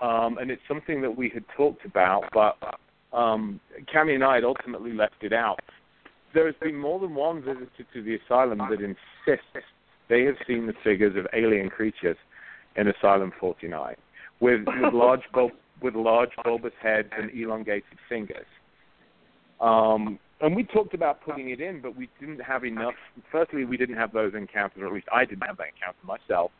[0.00, 2.56] um, and it's something that we had talked about, but
[3.12, 3.60] um,
[3.92, 5.60] Cami and I had ultimately left it out.
[6.34, 9.66] There has been more than one visitor to the asylum that insists
[10.08, 12.16] they have seen the figures of alien creatures
[12.76, 13.94] in Asylum 49,
[14.40, 15.52] with with large bulb,
[15.82, 18.46] with large bulbous heads and elongated fingers.
[19.60, 22.94] Um, and we talked about putting it in, but we didn't have enough.
[23.32, 26.50] Firstly, we didn't have those encounters, or at least I didn't have that encounter myself.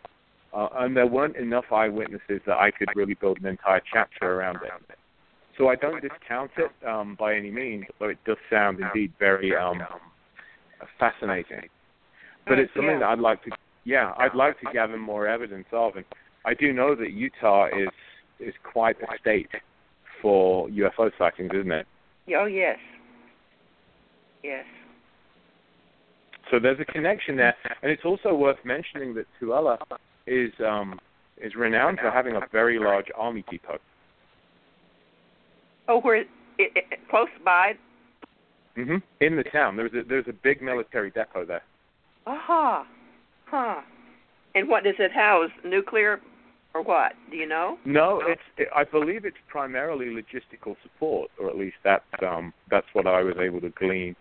[0.55, 4.57] Uh, and there weren't enough eyewitnesses that I could really build an entire chapter around
[4.57, 4.96] it.
[5.59, 9.55] So I don't discount it um, by any means, though it does sound indeed very
[9.57, 9.81] um,
[10.99, 11.69] fascinating.
[12.47, 13.51] But it's something that I'd like to,
[13.85, 15.97] yeah, I'd like to gather more evidence of.
[15.97, 16.05] And
[16.45, 17.89] I do know that Utah is
[18.39, 19.49] is quite a state
[20.21, 21.87] for UFO sightings, isn't it?
[22.37, 22.79] Oh yes.
[24.43, 24.65] Yes.
[26.51, 29.79] So there's a connection there, and it's also worth mentioning that Tooele
[30.27, 31.01] is um,
[31.43, 33.79] is renowned for having a very large army depot.
[35.89, 36.29] Oh, where it,
[36.59, 37.75] it, close by?
[38.75, 41.63] hmm In the town, there's a there's a big military depot there.
[42.27, 42.87] Aha.
[43.47, 43.81] Huh.
[44.55, 45.51] And what does it house?
[45.65, 46.21] Nuclear
[46.75, 47.13] or what?
[47.31, 47.79] Do you know?
[47.85, 52.87] No, it's it, I believe it's primarily logistical support, or at least that's um, that's
[52.93, 54.17] what I was able to glean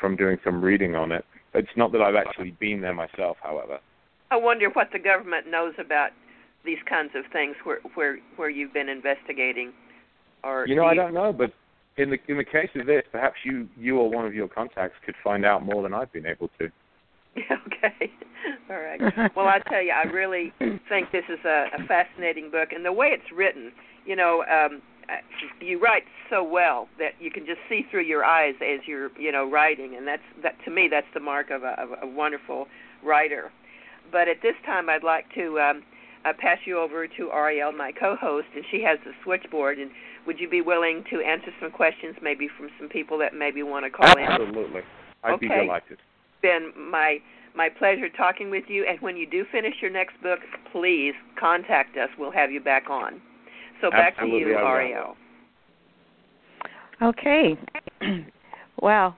[0.00, 1.24] from doing some reading on it.
[1.54, 3.78] It's not that I've actually been there myself, however.
[4.30, 6.10] I wonder what the government knows about
[6.64, 9.72] these kinds of things where where where you've been investigating
[10.44, 11.52] or You know, I don't know, but
[11.96, 14.96] in the in the case of this, perhaps you you or one of your contacts
[15.04, 16.70] could find out more than I've been able to.
[17.38, 18.12] okay.
[18.68, 19.00] All right.
[19.36, 20.52] Well, I tell you, I really
[20.88, 23.72] think this is a, a fascinating book, and the way it's written,
[24.04, 24.82] you know, um,
[25.60, 29.32] you write so well that you can just see through your eyes as you're, you
[29.32, 32.66] know, writing, and that's that to me that's the mark of a, of a wonderful
[33.04, 33.50] writer.
[34.10, 35.82] But at this time, I'd like to um,
[36.24, 39.78] uh, pass you over to Ariel, my co-host, and she has the switchboard.
[39.78, 39.90] And
[40.30, 43.84] would you be willing to answer some questions, maybe from some people that maybe want
[43.84, 44.22] to call in?
[44.22, 44.82] Absolutely,
[45.24, 45.58] I'd be delighted.
[45.58, 45.66] Okay.
[45.66, 45.98] delighted.
[46.40, 47.18] been my
[47.56, 48.86] my pleasure talking with you.
[48.88, 50.38] And when you do finish your next book,
[50.70, 52.08] please contact us.
[52.16, 53.20] We'll have you back on.
[53.80, 54.68] So back Absolutely, to you, I will.
[54.68, 55.16] Ariel.
[57.02, 57.58] Okay.
[58.80, 59.16] wow.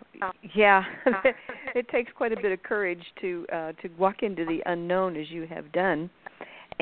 [0.54, 0.82] Yeah.
[1.74, 5.26] it takes quite a bit of courage to uh to walk into the unknown as
[5.28, 6.08] you have done.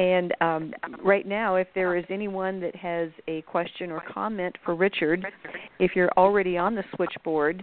[0.01, 0.73] And um
[1.05, 5.27] right now if there is anyone that has a question or comment for Richard,
[5.79, 7.63] if you're already on the switchboard,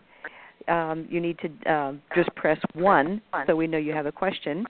[0.67, 4.65] um you need to um just press 1 so we know you have a question.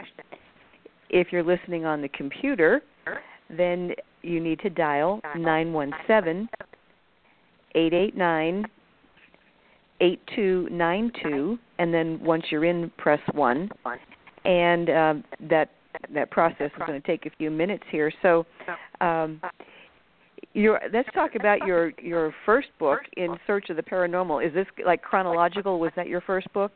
[1.09, 2.81] If you're listening on the computer,
[3.49, 3.91] then
[4.21, 6.47] you need to dial 917
[7.75, 8.65] 889
[9.99, 13.69] 8292 and then once you're in press 1
[14.45, 15.69] and um, that
[16.13, 18.11] that process is going to take a few minutes here.
[18.21, 18.45] So
[19.01, 19.41] um,
[20.53, 24.45] your let's talk about your your first book in search of the paranormal.
[24.45, 25.79] Is this like chronological?
[25.79, 26.73] Was that your first book?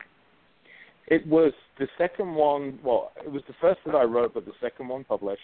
[1.08, 2.78] It was the second one.
[2.84, 5.42] Well, it was the first that I wrote, but the second one published,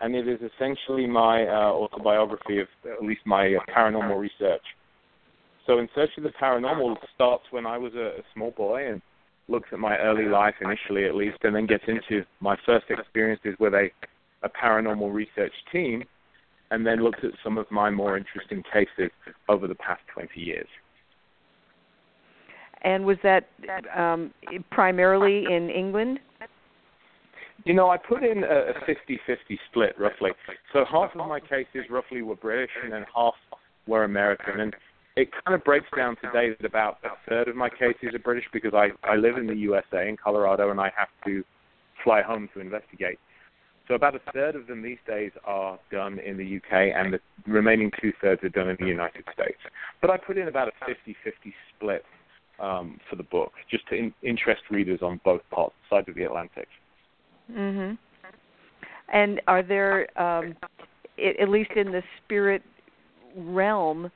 [0.00, 4.62] and it is essentially my uh, autobiography of at least my uh, paranormal research.
[5.66, 9.02] So, In Search of the Paranormal starts when I was a, a small boy and
[9.48, 13.54] looks at my early life initially, at least, and then gets into my first experiences
[13.58, 13.88] with a,
[14.42, 16.02] a paranormal research team,
[16.70, 19.10] and then looks at some of my more interesting cases
[19.48, 20.66] over the past 20 years.
[22.82, 23.48] and was that
[23.96, 24.32] um,
[24.70, 26.20] primarily in England
[27.64, 30.30] You know, I put in a, a 50-50 split roughly.
[30.72, 33.34] So half of my cases roughly were British, and then half
[33.86, 34.60] were American.
[34.60, 34.74] And
[35.16, 38.44] it kind of breaks down today that about a third of my cases are British
[38.52, 41.42] because I I live in the USA in Colorado, and I have to
[42.04, 43.18] fly home to investigate.
[43.88, 47.20] So about a third of them these days are done in the UK, and the
[47.46, 49.58] remaining two thirds are done in the United States.
[50.00, 52.04] But I put in about a 50-50 split
[52.58, 56.24] um, for the book, just to in, interest readers on both parts sides of the
[56.24, 56.68] Atlantic.
[57.50, 57.96] Mhm.
[59.08, 60.56] And are there, um,
[61.16, 62.62] at least in the spirit
[63.36, 64.10] realm,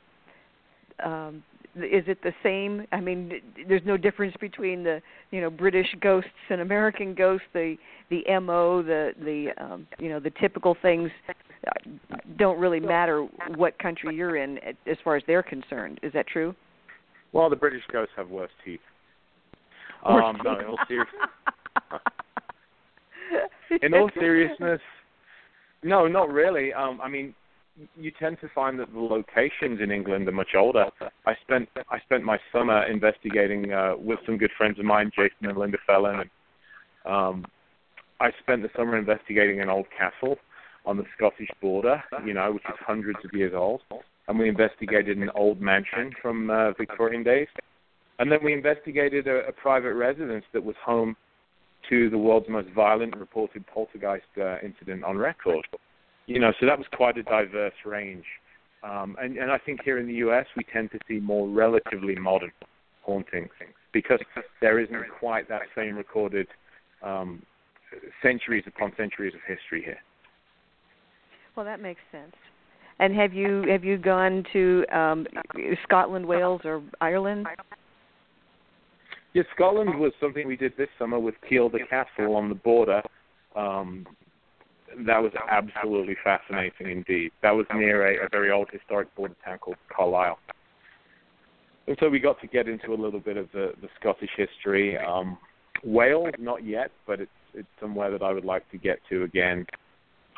[1.04, 1.42] um,
[1.76, 2.86] is it the same?
[2.92, 3.32] I mean,
[3.68, 7.46] there's no difference between the you know British ghosts and American ghosts.
[7.52, 7.76] The
[8.10, 11.72] the mo, the the um, you know the typical things uh,
[12.36, 13.26] don't really matter
[13.56, 16.00] what country you're in as far as they're concerned.
[16.02, 16.54] Is that true?
[17.32, 18.80] Well, the British ghosts have worse teeth.
[20.04, 20.78] Um, no, in all,
[23.82, 24.80] in all seriousness,
[25.84, 26.72] no, not really.
[26.72, 27.32] Um, I mean,
[27.96, 30.86] you tend to find that the locations in England are much older.
[31.26, 35.48] I spent I spent my summer investigating uh, with some good friends of mine, Jason
[35.48, 36.30] and Linda Fellon, and
[37.06, 37.46] um,
[38.20, 40.36] I spent the summer investigating an old castle
[40.86, 43.82] on the Scottish border, you know, which is hundreds of years old,
[44.28, 47.48] and we investigated an old mansion from uh, Victorian days,
[48.18, 51.16] and then we investigated a, a private residence that was home
[51.88, 55.66] to the world's most violent reported poltergeist uh, incident on record
[56.30, 58.24] you know, so that was quite a diverse range.
[58.84, 60.46] Um, and, and I think here in the U.S.
[60.56, 62.52] we tend to see more relatively modern
[63.02, 64.20] haunting things because
[64.60, 66.46] there isn't quite that same recorded
[67.02, 67.42] um,
[68.22, 69.98] centuries upon centuries of history here.
[71.56, 72.36] Well, that makes sense.
[73.00, 75.26] And have you have you gone to um,
[75.82, 77.46] Scotland, Wales, or Ireland?
[79.32, 83.02] Yeah, Scotland was something we did this summer with Kielder Castle on the border.
[83.56, 84.06] Um,
[85.06, 87.32] that was absolutely fascinating indeed.
[87.42, 90.38] That was near a, a very old historic border town called Carlisle.
[91.86, 94.96] And so we got to get into a little bit of the, the Scottish history.
[94.98, 95.38] Um,
[95.82, 99.66] Wales, not yet, but it's it's somewhere that I would like to get to again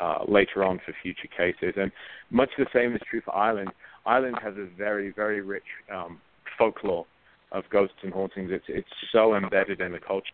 [0.01, 1.75] uh, later on for future cases.
[1.77, 1.93] And
[2.31, 3.71] much the same is true for Ireland.
[4.07, 6.21] Ireland has a very very rich um,
[6.57, 7.07] folklore
[7.51, 8.51] of ghosts and hauntings.
[8.53, 10.33] It's it's so embedded in the culture,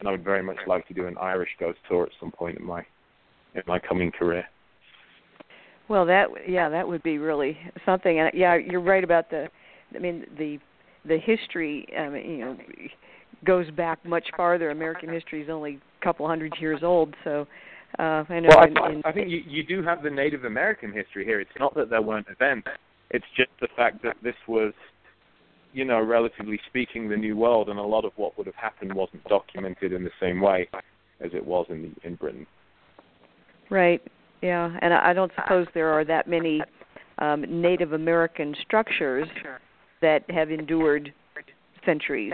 [0.00, 2.58] and I would very much like to do an Irish ghost tour at some point
[2.58, 2.84] in my
[3.54, 4.44] in my coming career.
[5.88, 8.20] Well, that yeah, that would be really something.
[8.20, 9.48] And yeah, you're right about the.
[9.94, 10.58] I mean, the
[11.06, 11.86] the history.
[11.98, 12.56] Um, you know,
[13.44, 14.70] goes back much farther.
[14.70, 17.46] American history is only a couple hundred years old, so.
[17.98, 20.44] Uh, I know well, in, I, in, I think you, you do have the Native
[20.44, 21.40] American history here.
[21.40, 22.68] It's not that there weren't events;
[23.10, 24.74] it's just the fact that this was,
[25.72, 28.92] you know, relatively speaking, the New World, and a lot of what would have happened
[28.92, 30.68] wasn't documented in the same way
[31.20, 32.46] as it was in the, in Britain.
[33.70, 34.02] Right.
[34.42, 36.62] Yeah, and I don't suppose there are that many
[37.18, 39.28] um, Native American structures
[40.00, 41.12] that have endured
[41.84, 42.32] centuries.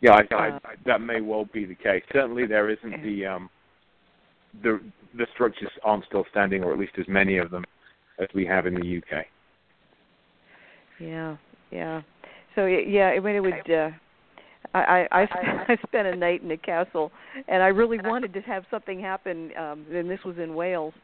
[0.00, 2.04] Yeah, I, I, uh, that may well be the case.
[2.12, 3.50] Certainly, there isn't the um,
[4.62, 4.80] the
[5.16, 7.64] the structures aren't still standing, or at least as many of them
[8.20, 9.24] as we have in the UK.
[11.00, 11.36] Yeah,
[11.72, 12.02] yeah.
[12.54, 13.70] So yeah, I mean, it would.
[13.70, 13.90] Uh,
[14.74, 15.22] I I,
[15.68, 17.10] I spent a night in a castle,
[17.48, 19.50] and I really wanted to have something happen.
[19.58, 20.94] Um, and this was in Wales,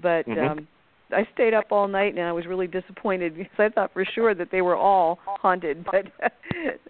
[0.00, 0.58] but mm-hmm.
[0.58, 0.68] um,
[1.12, 4.34] I stayed up all night, and I was really disappointed because I thought for sure
[4.34, 6.06] that they were all haunted, but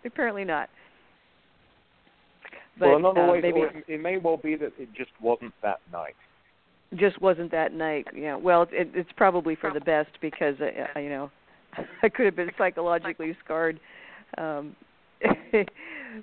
[0.05, 0.69] apparently not.
[2.79, 5.81] But, well, another uh, way, maybe it may well be that it just wasn't that
[5.93, 6.14] night.
[6.95, 8.07] Just wasn't that night.
[8.14, 8.37] Yeah.
[8.37, 11.31] Well, it, it's probably for the best because uh, you know
[12.03, 13.81] I could have been psychologically scarred
[14.39, 14.77] um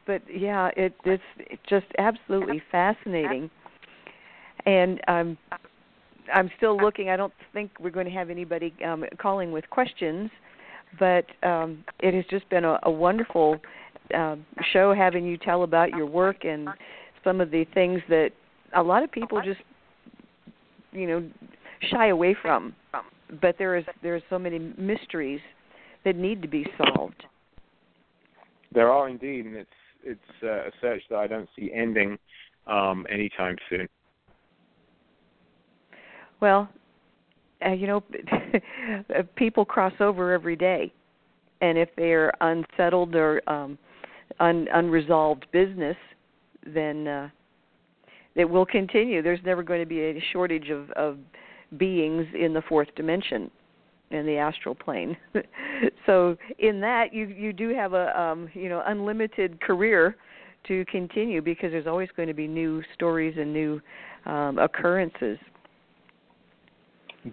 [0.05, 1.23] but yeah, it, it's
[1.67, 3.49] just absolutely fascinating.
[4.65, 5.37] And um,
[6.33, 7.09] I'm still looking.
[7.09, 10.29] I don't think we're going to have anybody um, calling with questions,
[10.99, 13.59] but um, it has just been a, a wonderful
[14.15, 14.35] uh,
[14.71, 16.69] show having you tell about your work and
[17.23, 18.31] some of the things that
[18.75, 19.61] a lot of people just,
[20.91, 21.29] you know,
[21.91, 22.73] shy away from.
[23.41, 25.41] But there is there are so many mysteries
[26.05, 27.23] that need to be solved.
[28.73, 29.69] There are indeed, and it's
[30.03, 32.17] it's uh, a search that I don't see ending
[32.67, 33.87] um, anytime soon.
[36.41, 36.67] Well,
[37.65, 38.03] uh, you know,
[39.35, 40.91] people cross over every day,
[41.61, 43.77] and if they're unsettled or um,
[44.39, 45.95] un- unresolved business,
[46.65, 47.29] then uh,
[48.35, 49.21] it will continue.
[49.21, 51.17] There's never going to be a shortage of, of
[51.77, 53.49] beings in the fourth dimension
[54.13, 55.17] in the astral plane.
[56.05, 60.15] so in that you you do have a um, you know unlimited career
[60.67, 63.81] to continue because there's always going to be new stories and new
[64.25, 65.37] um, occurrences.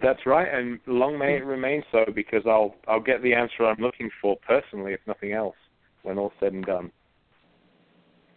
[0.01, 3.81] That's right, and long may it remain so because I'll I'll get the answer I'm
[3.81, 5.55] looking for personally, if nothing else,
[6.03, 6.91] when all's said and done.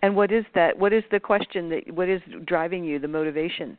[0.02, 0.78] And what is that?
[0.78, 2.98] What is the question that what is driving you?
[2.98, 3.78] The motivation?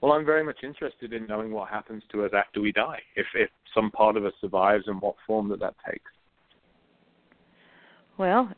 [0.00, 3.00] Well, I'm very much interested in knowing what happens to us after we die.
[3.16, 6.10] If if some part of us survives, and what form that that takes.
[8.18, 8.50] Well,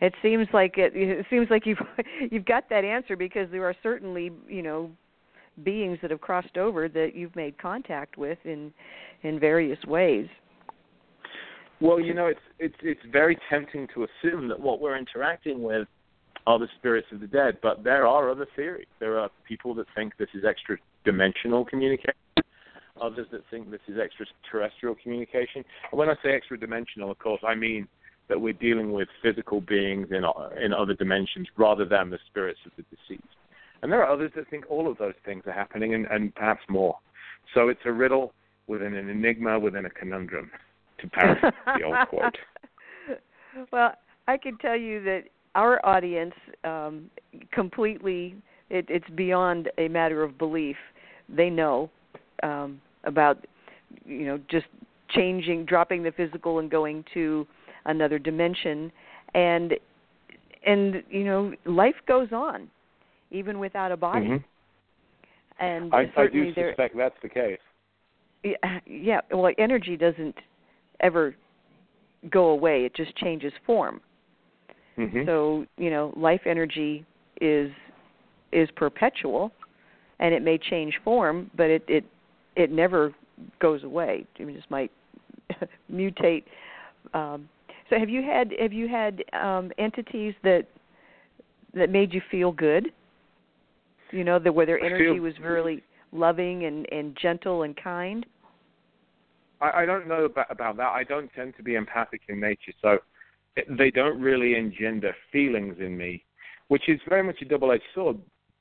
[0.00, 1.78] it seems like it, it seems like you've
[2.30, 4.90] you've got that answer because there are certainly you know
[5.64, 8.72] beings that have crossed over that you've made contact with in
[9.22, 10.26] in various ways.
[11.80, 15.86] Well, you know, it's it's it's very tempting to assume that what we're interacting with
[16.48, 17.58] are the spirits of the dead.
[17.62, 18.86] But there are other theories.
[19.00, 22.14] There are people that think this is extra dimensional communication,
[23.00, 25.62] others that think this is extraterrestrial communication.
[25.90, 27.86] And when I say extra dimensional, of course, I mean
[28.28, 30.24] that we're dealing with physical beings in
[30.62, 33.36] in other dimensions rather than the spirits of the deceased.
[33.82, 36.62] And there are others that think all of those things are happening and, and perhaps
[36.68, 36.96] more.
[37.54, 38.32] So it's a riddle
[38.66, 40.50] within an enigma within a conundrum,
[41.00, 42.38] to paraphrase the old quote.
[43.70, 43.92] Well,
[44.26, 46.34] I can tell you that our audience
[46.64, 47.10] um,
[47.52, 48.36] completely
[48.70, 50.76] it, it's beyond a matter of belief.
[51.28, 51.90] They know
[52.42, 53.46] um, about
[54.04, 54.66] you know just
[55.10, 57.46] changing, dropping the physical and going to
[57.86, 58.92] another dimension,
[59.34, 59.74] and
[60.66, 62.68] and you know life goes on
[63.30, 64.26] even without a body.
[64.26, 65.64] Mm-hmm.
[65.64, 67.58] And I, I do suspect that's the case.
[68.44, 69.20] Yeah, yeah.
[69.32, 70.36] Well, energy doesn't
[71.00, 71.34] ever
[72.30, 74.00] go away; it just changes form.
[74.98, 75.26] Mm-hmm.
[75.26, 77.06] So you know, life energy
[77.40, 77.70] is
[78.52, 79.52] is perpetual,
[80.18, 82.04] and it may change form, but it it
[82.56, 83.14] it never
[83.60, 84.26] goes away.
[84.38, 84.90] It just might
[85.92, 86.44] mutate.
[87.14, 87.48] Um,
[87.88, 90.66] so have you had have you had um, entities that
[91.74, 92.88] that made you feel good?
[94.10, 98.26] You know, that where their energy feel, was really loving and and gentle and kind.
[99.60, 100.88] I, I don't know about about that.
[100.88, 102.98] I don't tend to be empathic in nature, so
[103.68, 106.24] they don't really engender feelings in me,
[106.68, 108.18] which is very much a double-edged sword.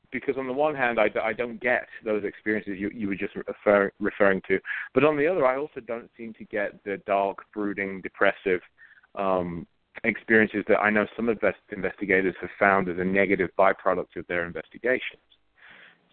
[0.09, 3.35] Because on the one hand, I, I don't get those experiences you, you were just
[3.35, 4.57] refer, referring to,
[4.93, 8.61] but on the other, I also don't seem to get the dark, brooding, depressive
[9.15, 9.67] um,
[10.05, 14.45] experiences that I know some invest- investigators have found as a negative byproduct of their
[14.45, 15.21] investigations.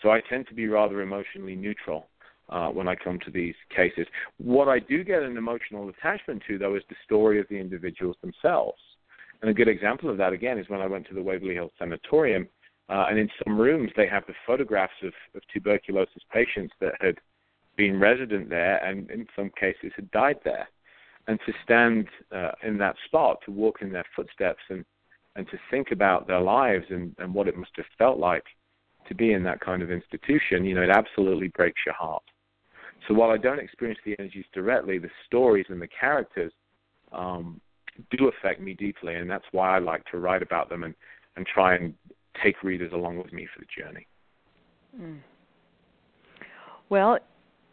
[0.03, 2.09] So I tend to be rather emotionally neutral
[2.49, 4.07] uh, when I come to these cases.
[4.39, 8.17] What I do get an emotional attachment to, though, is the story of the individuals
[8.21, 8.81] themselves.
[9.41, 11.73] And a good example of that, again, is when I went to the Waverly Hills
[11.79, 12.49] Sanatorium,
[12.89, 17.19] uh, and in some rooms they have the photographs of, of tuberculosis patients that had
[17.77, 20.69] been resident there and in some cases had died there.
[21.27, 24.85] And to stand uh, in that spot, to walk in their footsteps and,
[25.37, 28.45] and to think about their lives and, and what it must have felt like
[29.09, 32.23] to be in that kind of institution, you know, it absolutely breaks your heart.
[33.07, 36.53] So while I don't experience the energies directly, the stories and the characters
[37.13, 37.61] um,
[38.11, 40.95] do affect me deeply, and that's why I like to write about them and,
[41.37, 41.95] and try and
[42.43, 44.07] take readers along with me for the journey.
[44.99, 45.19] Mm.
[46.89, 47.19] Well,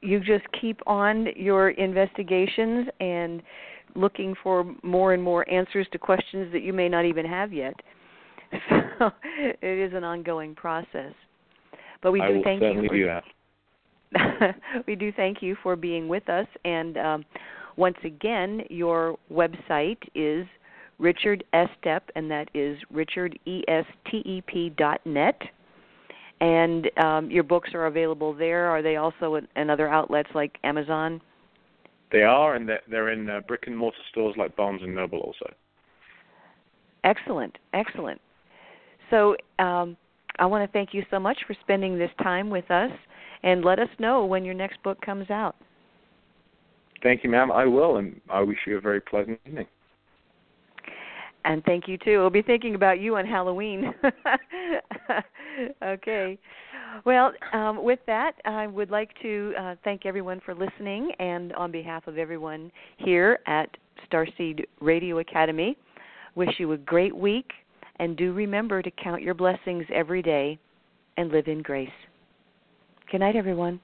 [0.01, 3.41] you just keep on your investigations and
[3.95, 7.75] looking for more and more answers to questions that you may not even have yet.
[8.99, 11.13] So it is an ongoing process.
[12.03, 12.87] But we do thank you.
[12.87, 13.23] For, do that.
[14.87, 16.47] we do thank you for being with us.
[16.65, 17.25] And um,
[17.77, 20.45] once again, your website is
[20.99, 25.41] Richard Estep, and that is richardestep dot net.
[26.39, 28.67] And um, your books are available there.
[28.67, 31.21] Are they also in, other outlets like Amazon?
[32.11, 35.19] They are, and they're, they're in uh, brick and mortar stores like Barnes and Noble
[35.19, 35.53] also.
[37.03, 38.19] Excellent, excellent.
[39.09, 39.95] So um,
[40.39, 42.91] I want to thank you so much for spending this time with us
[43.43, 45.55] and let us know when your next book comes out.
[47.03, 47.51] Thank you, ma'am.
[47.51, 49.65] I will, and I wish you a very pleasant evening.
[51.43, 52.19] And thank you too.
[52.19, 53.93] We'll be thinking about you on Halloween.
[55.83, 56.37] okay.
[57.05, 61.71] Well, um, with that, I would like to uh, thank everyone for listening, and on
[61.71, 63.75] behalf of everyone here at
[64.07, 65.77] Starseed Radio Academy,
[66.35, 67.51] wish you a great week,
[67.97, 70.59] and do remember to count your blessings every day
[71.17, 71.89] and live in grace.
[73.09, 73.79] Good night, everyone.